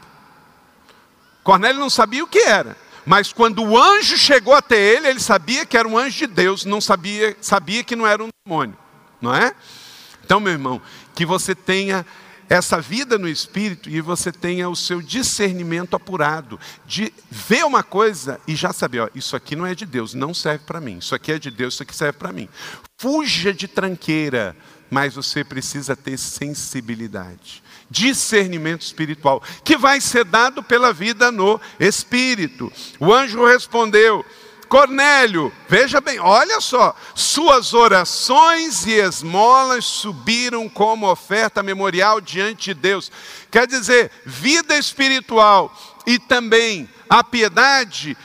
[1.44, 5.66] Cornélio não sabia o que era, mas quando o anjo chegou até ele, ele sabia
[5.66, 8.78] que era um anjo de Deus, não sabia, sabia que não era um demônio,
[9.22, 9.54] não é?
[10.24, 10.82] Então, meu irmão,
[11.14, 12.06] que você tenha
[12.50, 18.40] essa vida no espírito e você tenha o seu discernimento apurado de ver uma coisa
[18.48, 20.98] e já saber, ó, isso aqui não é de Deus, não serve para mim.
[20.98, 22.48] Isso aqui é de Deus, isso aqui serve para mim.
[23.00, 24.56] Fuja de tranqueira,
[24.90, 32.72] mas você precisa ter sensibilidade, discernimento espiritual, que vai ser dado pela vida no espírito.
[33.00, 34.26] O anjo respondeu:
[34.68, 42.74] Cornélio, veja bem, olha só, suas orações e esmolas subiram como oferta memorial diante de
[42.74, 43.12] Deus.
[43.52, 45.74] Quer dizer, vida espiritual
[46.06, 48.18] e também a piedade,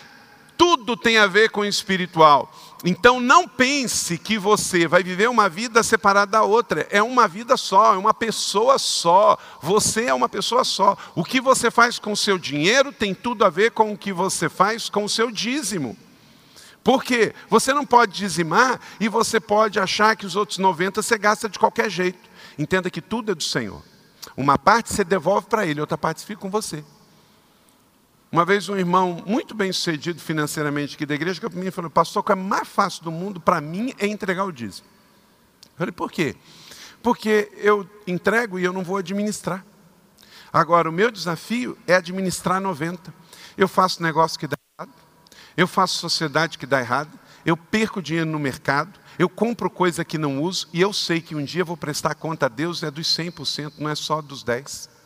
[0.57, 2.53] tudo tem a ver com espiritual.
[2.85, 6.87] Então não pense que você vai viver uma vida separada da outra.
[6.91, 9.39] É uma vida só, é uma pessoa só.
[9.61, 10.97] Você é uma pessoa só.
[11.15, 14.13] O que você faz com o seu dinheiro tem tudo a ver com o que
[14.13, 15.97] você faz com o seu dízimo.
[16.83, 21.49] Porque você não pode dizimar e você pode achar que os outros 90 você gasta
[21.49, 22.31] de qualquer jeito.
[22.59, 23.83] Entenda que tudo é do Senhor.
[24.35, 26.83] Uma parte você devolve para Ele, outra parte fica com você.
[28.33, 31.91] Uma vez um irmão muito bem sucedido financeiramente aqui da igreja, que para mim falou,
[31.91, 34.87] pastor, o que é mais fácil do mundo para mim é entregar o dízimo.
[35.65, 36.37] Eu falei, por quê?
[37.03, 39.65] Porque eu entrego e eu não vou administrar.
[40.53, 43.13] Agora, o meu desafio é administrar 90.
[43.57, 44.95] Eu faço negócio que dá errado,
[45.57, 50.17] eu faço sociedade que dá errado, eu perco dinheiro no mercado, eu compro coisa que
[50.17, 53.09] não uso e eu sei que um dia vou prestar conta a Deus é dos
[53.09, 55.00] 100%, não é só dos 10%.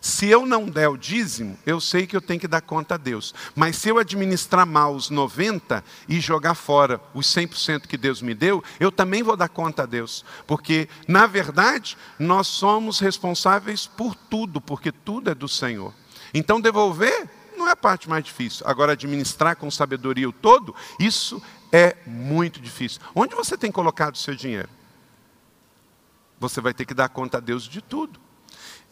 [0.00, 2.98] Se eu não der o dízimo, eu sei que eu tenho que dar conta a
[2.98, 3.34] Deus.
[3.54, 8.34] Mas se eu administrar mal os 90 e jogar fora os 100% que Deus me
[8.34, 10.24] deu, eu também vou dar conta a Deus.
[10.46, 15.92] Porque, na verdade, nós somos responsáveis por tudo, porque tudo é do Senhor.
[16.32, 18.66] Então, devolver não é a parte mais difícil.
[18.66, 23.02] Agora, administrar com sabedoria o todo, isso é muito difícil.
[23.14, 24.68] Onde você tem colocado o seu dinheiro?
[26.38, 28.18] Você vai ter que dar conta a Deus de tudo.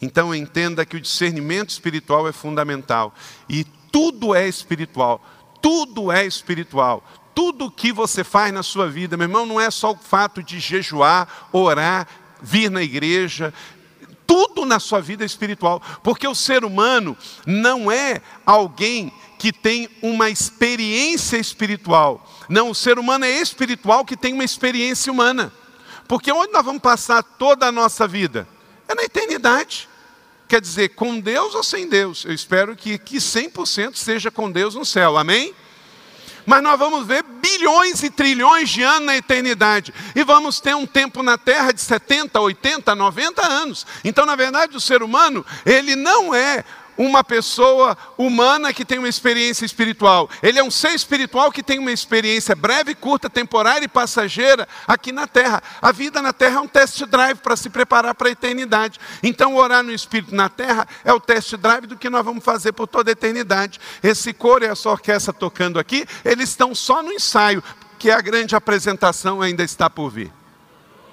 [0.00, 3.12] Então entenda que o discernimento espiritual é fundamental.
[3.48, 5.20] E tudo é espiritual.
[5.60, 7.02] Tudo é espiritual.
[7.34, 10.58] Tudo que você faz na sua vida, meu irmão, não é só o fato de
[10.58, 12.06] jejuar, orar,
[12.40, 13.52] vir na igreja,
[14.26, 19.88] tudo na sua vida é espiritual, porque o ser humano não é alguém que tem
[20.02, 22.28] uma experiência espiritual.
[22.48, 25.50] Não, o ser humano é espiritual que tem uma experiência humana.
[26.06, 28.46] Porque onde nós vamos passar toda a nossa vida?
[28.88, 29.88] É na eternidade.
[30.48, 32.24] Quer dizer, com Deus ou sem Deus?
[32.24, 35.16] Eu espero que, que 100% seja com Deus no céu.
[35.16, 35.54] Amém?
[36.48, 39.92] mas nós vamos ver bilhões e trilhões de anos na eternidade.
[40.14, 43.86] E vamos ter um tempo na Terra de 70, 80, 90 anos.
[44.02, 46.64] Então, na verdade, o ser humano, ele não é
[46.98, 50.28] uma pessoa humana que tem uma experiência espiritual.
[50.42, 55.12] Ele é um ser espiritual que tem uma experiência breve, curta, temporária e passageira aqui
[55.12, 55.62] na terra.
[55.80, 58.98] A vida na terra é um test drive para se preparar para a eternidade.
[59.22, 62.72] Então, orar no espírito na terra é o test drive do que nós vamos fazer
[62.72, 63.78] por toda a eternidade.
[64.02, 67.62] Esse coro e essa orquestra tocando aqui, eles estão só no ensaio,
[67.98, 70.32] que a grande apresentação ainda está por vir.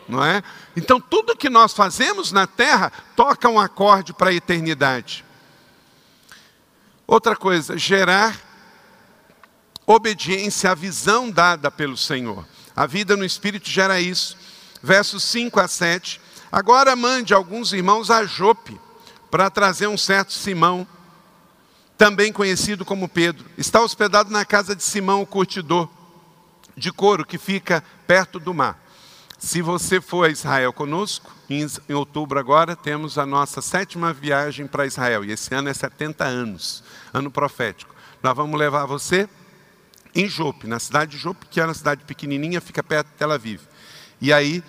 [0.07, 0.43] Não é?
[0.77, 5.24] Então, tudo que nós fazemos na terra toca um acorde para a eternidade.
[7.07, 8.39] Outra coisa, gerar
[9.85, 12.45] obediência à visão dada pelo Senhor.
[12.75, 14.35] A vida no Espírito gera isso.
[14.81, 16.19] Versos 5 a 7.
[16.51, 18.79] Agora mande alguns irmãos a Jope
[19.29, 20.87] para trazer um certo Simão,
[21.97, 23.45] também conhecido como Pedro.
[23.57, 25.89] Está hospedado na casa de Simão, o curtidor
[26.75, 28.84] de couro, que fica perto do mar.
[29.37, 34.85] Se você for a Israel conosco, em, outubro agora, temos a nossa sétima viagem para
[34.85, 35.25] Israel.
[35.25, 36.83] E esse ano é 70 anos,
[37.13, 37.93] ano profético.
[38.23, 39.27] Nós vamos levar você
[40.13, 43.31] em Jope, na cidade de Jope, que é uma cidade pequenininha, fica perto de Tel
[43.31, 43.61] Aviv.
[44.21, 44.63] E aí,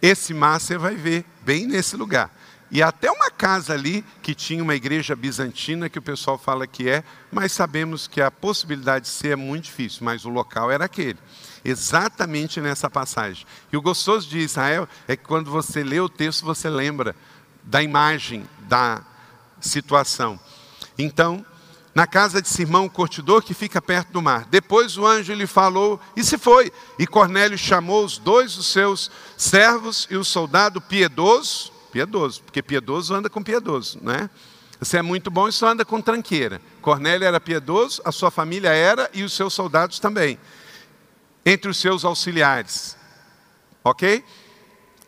[0.00, 2.30] esse mar você vai ver bem nesse lugar.
[2.72, 6.88] E até uma casa ali que tinha uma igreja bizantina, que o pessoal fala que
[6.88, 10.86] é, mas sabemos que a possibilidade de ser é muito difícil, mas o local era
[10.86, 11.18] aquele
[11.64, 13.46] exatamente nessa passagem.
[13.72, 17.14] E o gostoso de Israel é que quando você lê o texto, você lembra
[17.62, 19.02] da imagem, da
[19.60, 20.38] situação.
[20.98, 21.44] Então,
[21.94, 24.46] na casa de Simão, curtidor que fica perto do mar.
[24.50, 26.72] Depois o anjo lhe falou e se foi.
[26.98, 33.14] E Cornélio chamou os dois dos seus servos e o soldado piedoso, piedoso, porque piedoso
[33.14, 34.30] anda com piedoso, né?
[34.80, 36.60] Você é muito bom e só anda com tranqueira.
[36.80, 40.38] Cornélio era piedoso, a sua família era e os seus soldados também
[41.44, 42.96] entre os seus auxiliares.
[43.84, 44.24] Ok?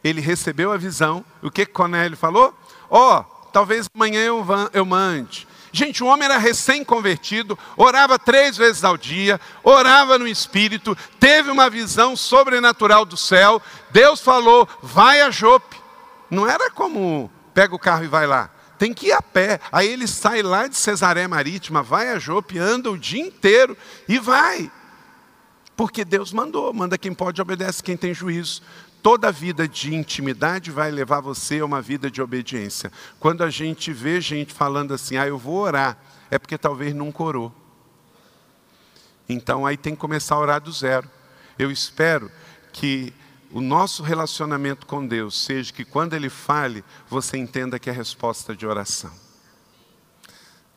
[0.04, 1.24] ele recebeu a visão.
[1.42, 2.54] O que Cornélio falou?
[2.90, 5.48] Ó, oh, talvez amanhã eu, eu mande.
[5.72, 11.68] Gente, o homem era recém-convertido, orava três vezes ao dia, orava no espírito, teve uma
[11.68, 13.60] visão sobrenatural do céu.
[13.90, 15.82] Deus falou: vai a Jope.
[16.30, 18.50] Não era como pega o carro e vai lá.
[18.78, 19.58] Tem que ir a pé.
[19.72, 23.76] Aí ele sai lá de Cesaré Marítima, vai a Jope, anda o dia inteiro
[24.06, 24.70] e vai.
[25.76, 28.62] Porque Deus mandou, manda quem pode, obedece quem tem juízo.
[29.02, 32.90] Toda vida de intimidade vai levar você a uma vida de obediência.
[33.18, 35.98] Quando a gente vê gente falando assim, ah, eu vou orar,
[36.30, 37.52] é porque talvez nunca orou.
[39.28, 41.10] Então aí tem que começar a orar do zero.
[41.58, 42.30] Eu espero
[42.72, 43.12] que
[43.50, 48.54] o nosso relacionamento com Deus seja que quando Ele fale, você entenda que é resposta
[48.54, 49.12] de oração.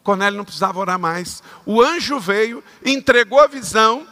[0.04, 1.44] Cornélio não precisava orar mais.
[1.66, 4.08] O anjo veio, entregou a visão,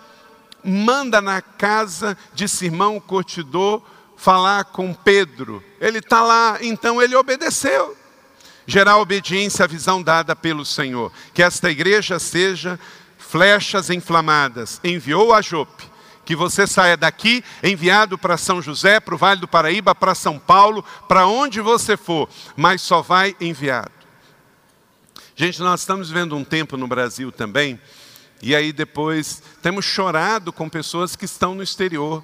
[0.66, 3.82] manda na casa de Simão Curtidor
[4.18, 5.64] falar com Pedro.
[5.80, 7.96] Ele está lá, então ele obedeceu.
[8.68, 11.12] Gerar obediência à visão dada pelo Senhor.
[11.34, 12.80] Que esta igreja seja
[13.18, 14.80] flechas inflamadas.
[14.84, 15.92] Enviou a Jope.
[16.26, 20.40] Que você saia daqui enviado para São José, para o Vale do Paraíba, para São
[20.40, 23.92] Paulo, para onde você for, mas só vai enviado.
[25.36, 27.80] Gente, nós estamos vivendo um tempo no Brasil também,
[28.42, 32.24] e aí depois temos chorado com pessoas que estão no exterior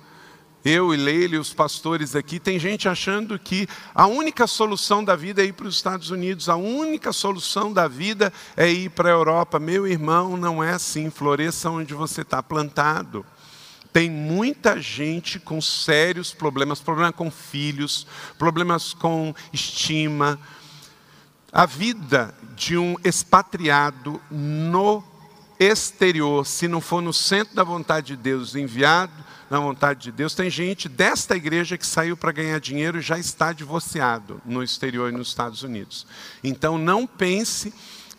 [0.63, 5.15] eu e Leila e os pastores aqui, tem gente achando que a única solução da
[5.15, 9.09] vida é ir para os Estados Unidos, a única solução da vida é ir para
[9.09, 9.59] a Europa.
[9.59, 13.25] Meu irmão, não é assim, floresça onde você está plantado.
[13.91, 18.05] Tem muita gente com sérios problemas, problemas com filhos,
[18.37, 20.39] problemas com estima.
[21.51, 25.03] A vida de um expatriado no
[25.61, 29.13] exterior, se não for no centro da vontade de Deus, enviado
[29.47, 30.33] na vontade de Deus.
[30.33, 35.13] Tem gente desta igreja que saiu para ganhar dinheiro e já está divorciado no exterior
[35.13, 36.07] e nos Estados Unidos.
[36.43, 37.71] Então não pense,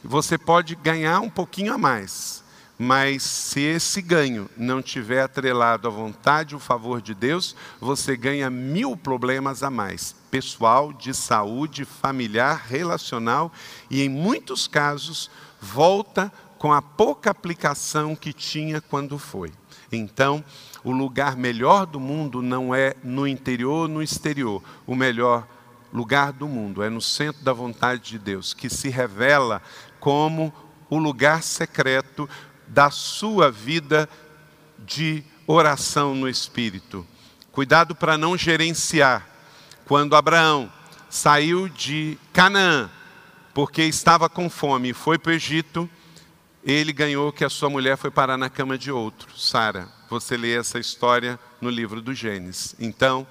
[0.04, 2.44] você pode ganhar um pouquinho a mais,
[2.78, 8.16] mas se esse ganho não tiver atrelado à vontade e o favor de Deus, você
[8.16, 13.52] ganha mil problemas a mais, pessoal, de saúde, familiar, relacional
[13.90, 15.28] e em muitos casos
[15.60, 16.32] volta
[16.62, 19.52] com a pouca aplicação que tinha quando foi.
[19.90, 20.44] Então,
[20.84, 24.62] o lugar melhor do mundo não é no interior, no exterior.
[24.86, 25.44] O melhor
[25.92, 29.60] lugar do mundo é no centro da vontade de Deus, que se revela
[29.98, 30.54] como
[30.88, 32.30] o lugar secreto
[32.68, 34.08] da sua vida
[34.78, 37.04] de oração no espírito.
[37.50, 39.26] Cuidado para não gerenciar.
[39.84, 40.72] Quando Abraão
[41.10, 42.88] saiu de Canaã,
[43.52, 45.90] porque estava com fome e foi para o Egito,
[46.64, 49.88] ele ganhou que a sua mulher foi parar na cama de outro, Sara.
[50.08, 52.76] Você lê essa história no livro do Gênesis.
[52.78, 53.26] Então,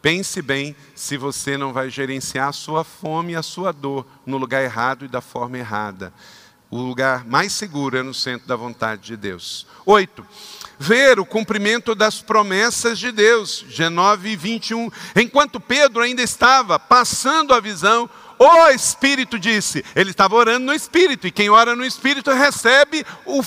[0.00, 4.36] pense bem se você não vai gerenciar a sua fome e a sua dor no
[4.36, 6.12] lugar errado e da forma errada.
[6.70, 9.66] O lugar mais seguro é no centro da vontade de Deus.
[9.84, 10.26] Oito,
[10.78, 13.64] ver o cumprimento das promessas de Deus.
[13.68, 14.90] G9 21.
[15.16, 18.08] Enquanto Pedro ainda estava passando a visão,
[18.44, 23.40] o Espírito disse, ele estava orando no Espírito, e quem ora no Espírito recebe o,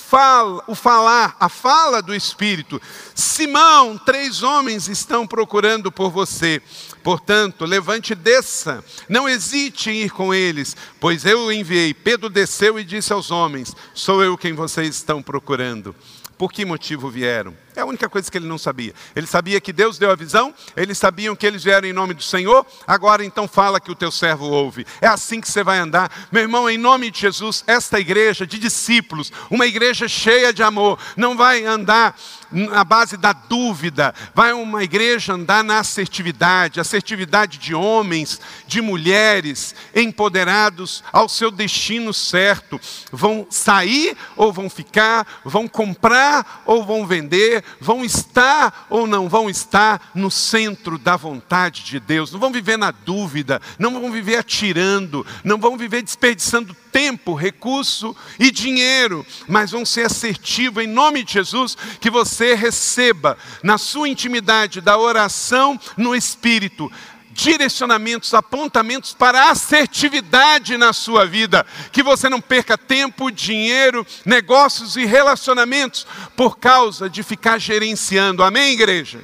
[0.68, 2.82] o falar, a fala do Espírito.
[3.14, 6.62] Simão, três homens estão procurando por você.
[7.04, 11.93] Portanto, levante e desça, não hesite em ir com eles, pois eu o enviei.
[11.93, 15.96] Pedro desceu e disse aos homens: Sou eu quem vocês estão procurando.
[16.38, 17.64] Por que motivo vieram?
[17.76, 18.94] É a única coisa que ele não sabia.
[19.16, 22.24] Ele sabia que Deus deu a visão, eles sabiam que eles vieram em nome do
[22.24, 24.86] Senhor, agora então fala que o teu servo ouve.
[25.02, 26.10] É assim que você vai andar.
[26.32, 30.98] Meu irmão, em nome de Jesus, esta igreja de discípulos, uma igreja cheia de amor,
[31.18, 32.16] não vai andar
[32.50, 39.76] na base da dúvida, vai uma igreja andar na assertividade, assertividade de homens, de mulheres,
[39.94, 42.80] empoderados ao seu destino certo.
[43.12, 49.49] Vão sair ou vão ficar, vão comprar ou vão vender, vão estar ou não vão
[49.49, 52.32] estar no centro da vontade de Deus.
[52.32, 58.16] Não vão viver na dúvida, não vão viver atirando, não vão viver desperdiçando tempo, recurso
[58.39, 64.07] e dinheiro, mas vão ser assertivos em nome de Jesus, que você receba na sua
[64.07, 66.89] intimidade da oração no Espírito
[67.36, 75.06] direcionamentos, apontamentos para assertividade na sua vida, que você não perca tempo, dinheiro, negócios e
[75.06, 76.08] relacionamentos
[76.38, 78.42] por causa de ficar gerenciando.
[78.42, 79.20] Amém, igreja?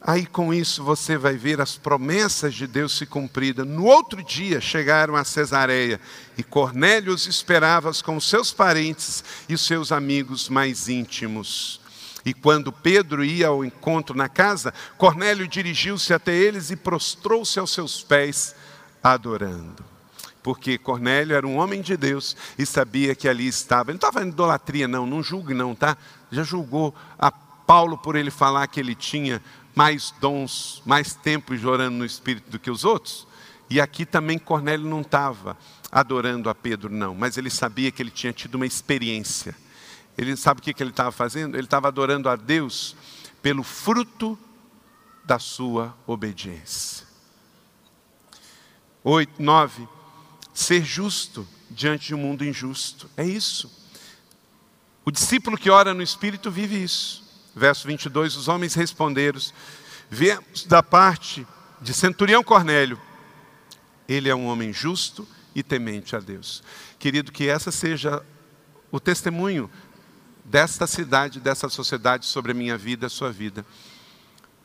[0.00, 3.66] Aí com isso você vai ver as promessas de Deus se cumpridas.
[3.66, 6.00] No outro dia chegaram a Cesareia
[6.38, 11.81] e Cornélio os esperava com seus parentes e seus amigos mais íntimos.
[12.24, 17.72] E quando Pedro ia ao encontro na casa, Cornélio dirigiu-se até eles e prostrou-se aos
[17.72, 18.54] seus pés,
[19.02, 19.84] adorando.
[20.42, 23.90] Porque Cornélio era um homem de Deus e sabia que ali estava.
[23.90, 25.96] Ele não estava em idolatria, não, não julgue, não, tá?
[26.30, 29.40] Já julgou a Paulo por ele falar que ele tinha
[29.74, 33.26] mais dons, mais tempo orando no Espírito do que os outros?
[33.70, 35.56] E aqui também Cornélio não estava
[35.90, 39.54] adorando a Pedro, não, mas ele sabia que ele tinha tido uma experiência.
[40.16, 41.56] Ele sabe o que, ele estava fazendo?
[41.56, 42.94] Ele estava adorando a Deus
[43.40, 44.38] pelo fruto
[45.24, 47.06] da sua obediência.
[49.04, 49.88] Oito, nove,
[50.52, 53.10] ser justo diante de um mundo injusto.
[53.16, 53.70] É isso.
[55.04, 57.22] O discípulo que ora no Espírito vive isso.
[57.54, 59.40] Verso 22, os homens responderam,
[60.08, 61.46] viemos da parte
[61.80, 63.00] de Centurião Cornélio.
[64.08, 66.62] Ele é um homem justo e temente a Deus.
[66.98, 68.24] Querido, que essa seja
[68.90, 69.70] o testemunho
[70.52, 73.64] desta cidade, dessa sociedade sobre a minha vida, a sua vida.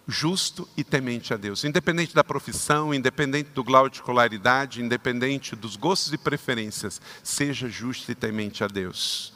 [0.05, 5.77] Justo e temente a Deus, independente da profissão, independente do grau de escolaridade, independente dos
[5.77, 9.31] gostos e preferências, seja justo e temente a Deus.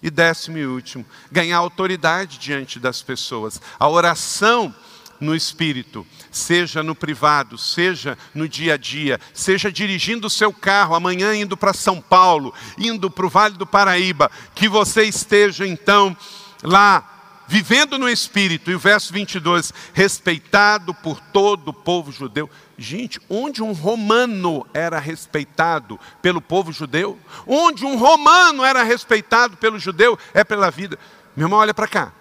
[0.00, 3.60] E décimo e último, ganhar autoridade diante das pessoas.
[3.76, 4.72] A oração
[5.20, 10.94] no espírito, seja no privado, seja no dia a dia, seja dirigindo o seu carro
[10.94, 16.16] amanhã indo para São Paulo, indo para o Vale do Paraíba, que você esteja então
[16.62, 18.70] lá vivendo no espírito.
[18.70, 22.50] E o verso 22, respeitado por todo o povo judeu.
[22.76, 29.78] Gente, onde um romano era respeitado pelo povo judeu, onde um romano era respeitado pelo
[29.78, 30.98] judeu, é pela vida.
[31.34, 32.12] Meu irmão, olha para cá.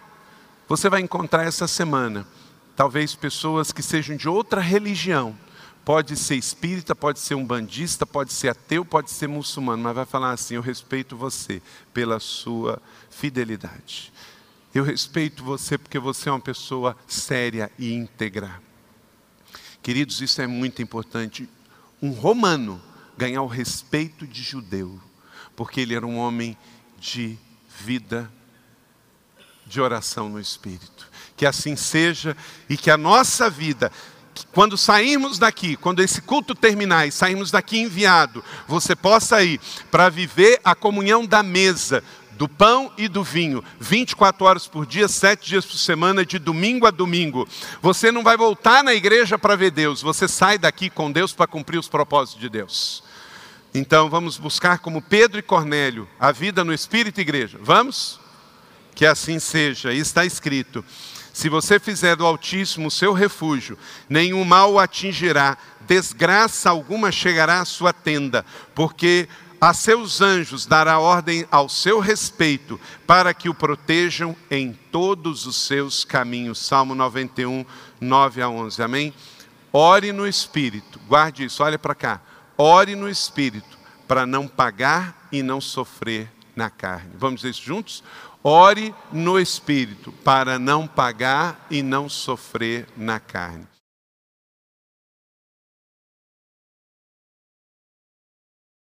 [0.67, 2.25] Você vai encontrar essa semana
[2.75, 5.35] talvez pessoas que sejam de outra religião.
[5.83, 10.05] Pode ser espírita, pode ser um bandista, pode ser ateu, pode ser muçulmano, mas vai
[10.05, 11.61] falar assim: Eu respeito você
[11.93, 14.11] pela sua fidelidade.
[14.73, 18.61] Eu respeito você porque você é uma pessoa séria e íntegra.
[19.81, 21.47] Queridos, isso é muito importante.
[22.01, 22.81] Um romano
[23.15, 24.99] ganhar o respeito de judeu,
[25.55, 26.57] porque ele era um homem
[26.99, 27.37] de
[27.79, 28.29] vida,
[29.67, 32.35] de oração no espírito que assim seja
[32.69, 33.91] e que a nossa vida,
[34.53, 39.59] quando sairmos daqui, quando esse culto terminar e sairmos daqui enviado, você possa ir
[39.91, 45.07] para viver a comunhão da mesa, do pão e do vinho, 24 horas por dia,
[45.07, 47.47] sete dias por semana, de domingo a domingo.
[47.81, 51.47] Você não vai voltar na igreja para ver Deus, você sai daqui com Deus para
[51.47, 53.03] cumprir os propósitos de Deus.
[53.73, 57.59] Então vamos buscar como Pedro e Cornélio a vida no Espírito Igreja.
[57.61, 58.19] Vamos?
[58.93, 59.91] Que assim seja.
[59.91, 60.83] E está escrito:
[61.35, 63.77] se você fizer do Altíssimo seu refúgio,
[64.07, 69.27] nenhum mal o atingirá, desgraça alguma chegará à sua tenda, porque
[69.59, 75.57] a seus anjos dará ordem ao seu respeito, para que o protejam em todos os
[75.57, 76.57] seus caminhos.
[76.57, 77.65] Salmo 91,
[77.99, 78.81] 9 a 11.
[78.81, 79.13] Amém?
[79.73, 82.21] Ore no Espírito, guarde isso, olha para cá.
[82.57, 83.77] Ore no Espírito,
[84.07, 87.11] para não pagar e não sofrer na carne.
[87.17, 88.01] Vamos dizer isso juntos?
[88.47, 93.65] Ore no espírito para não pagar e não sofrer na carne.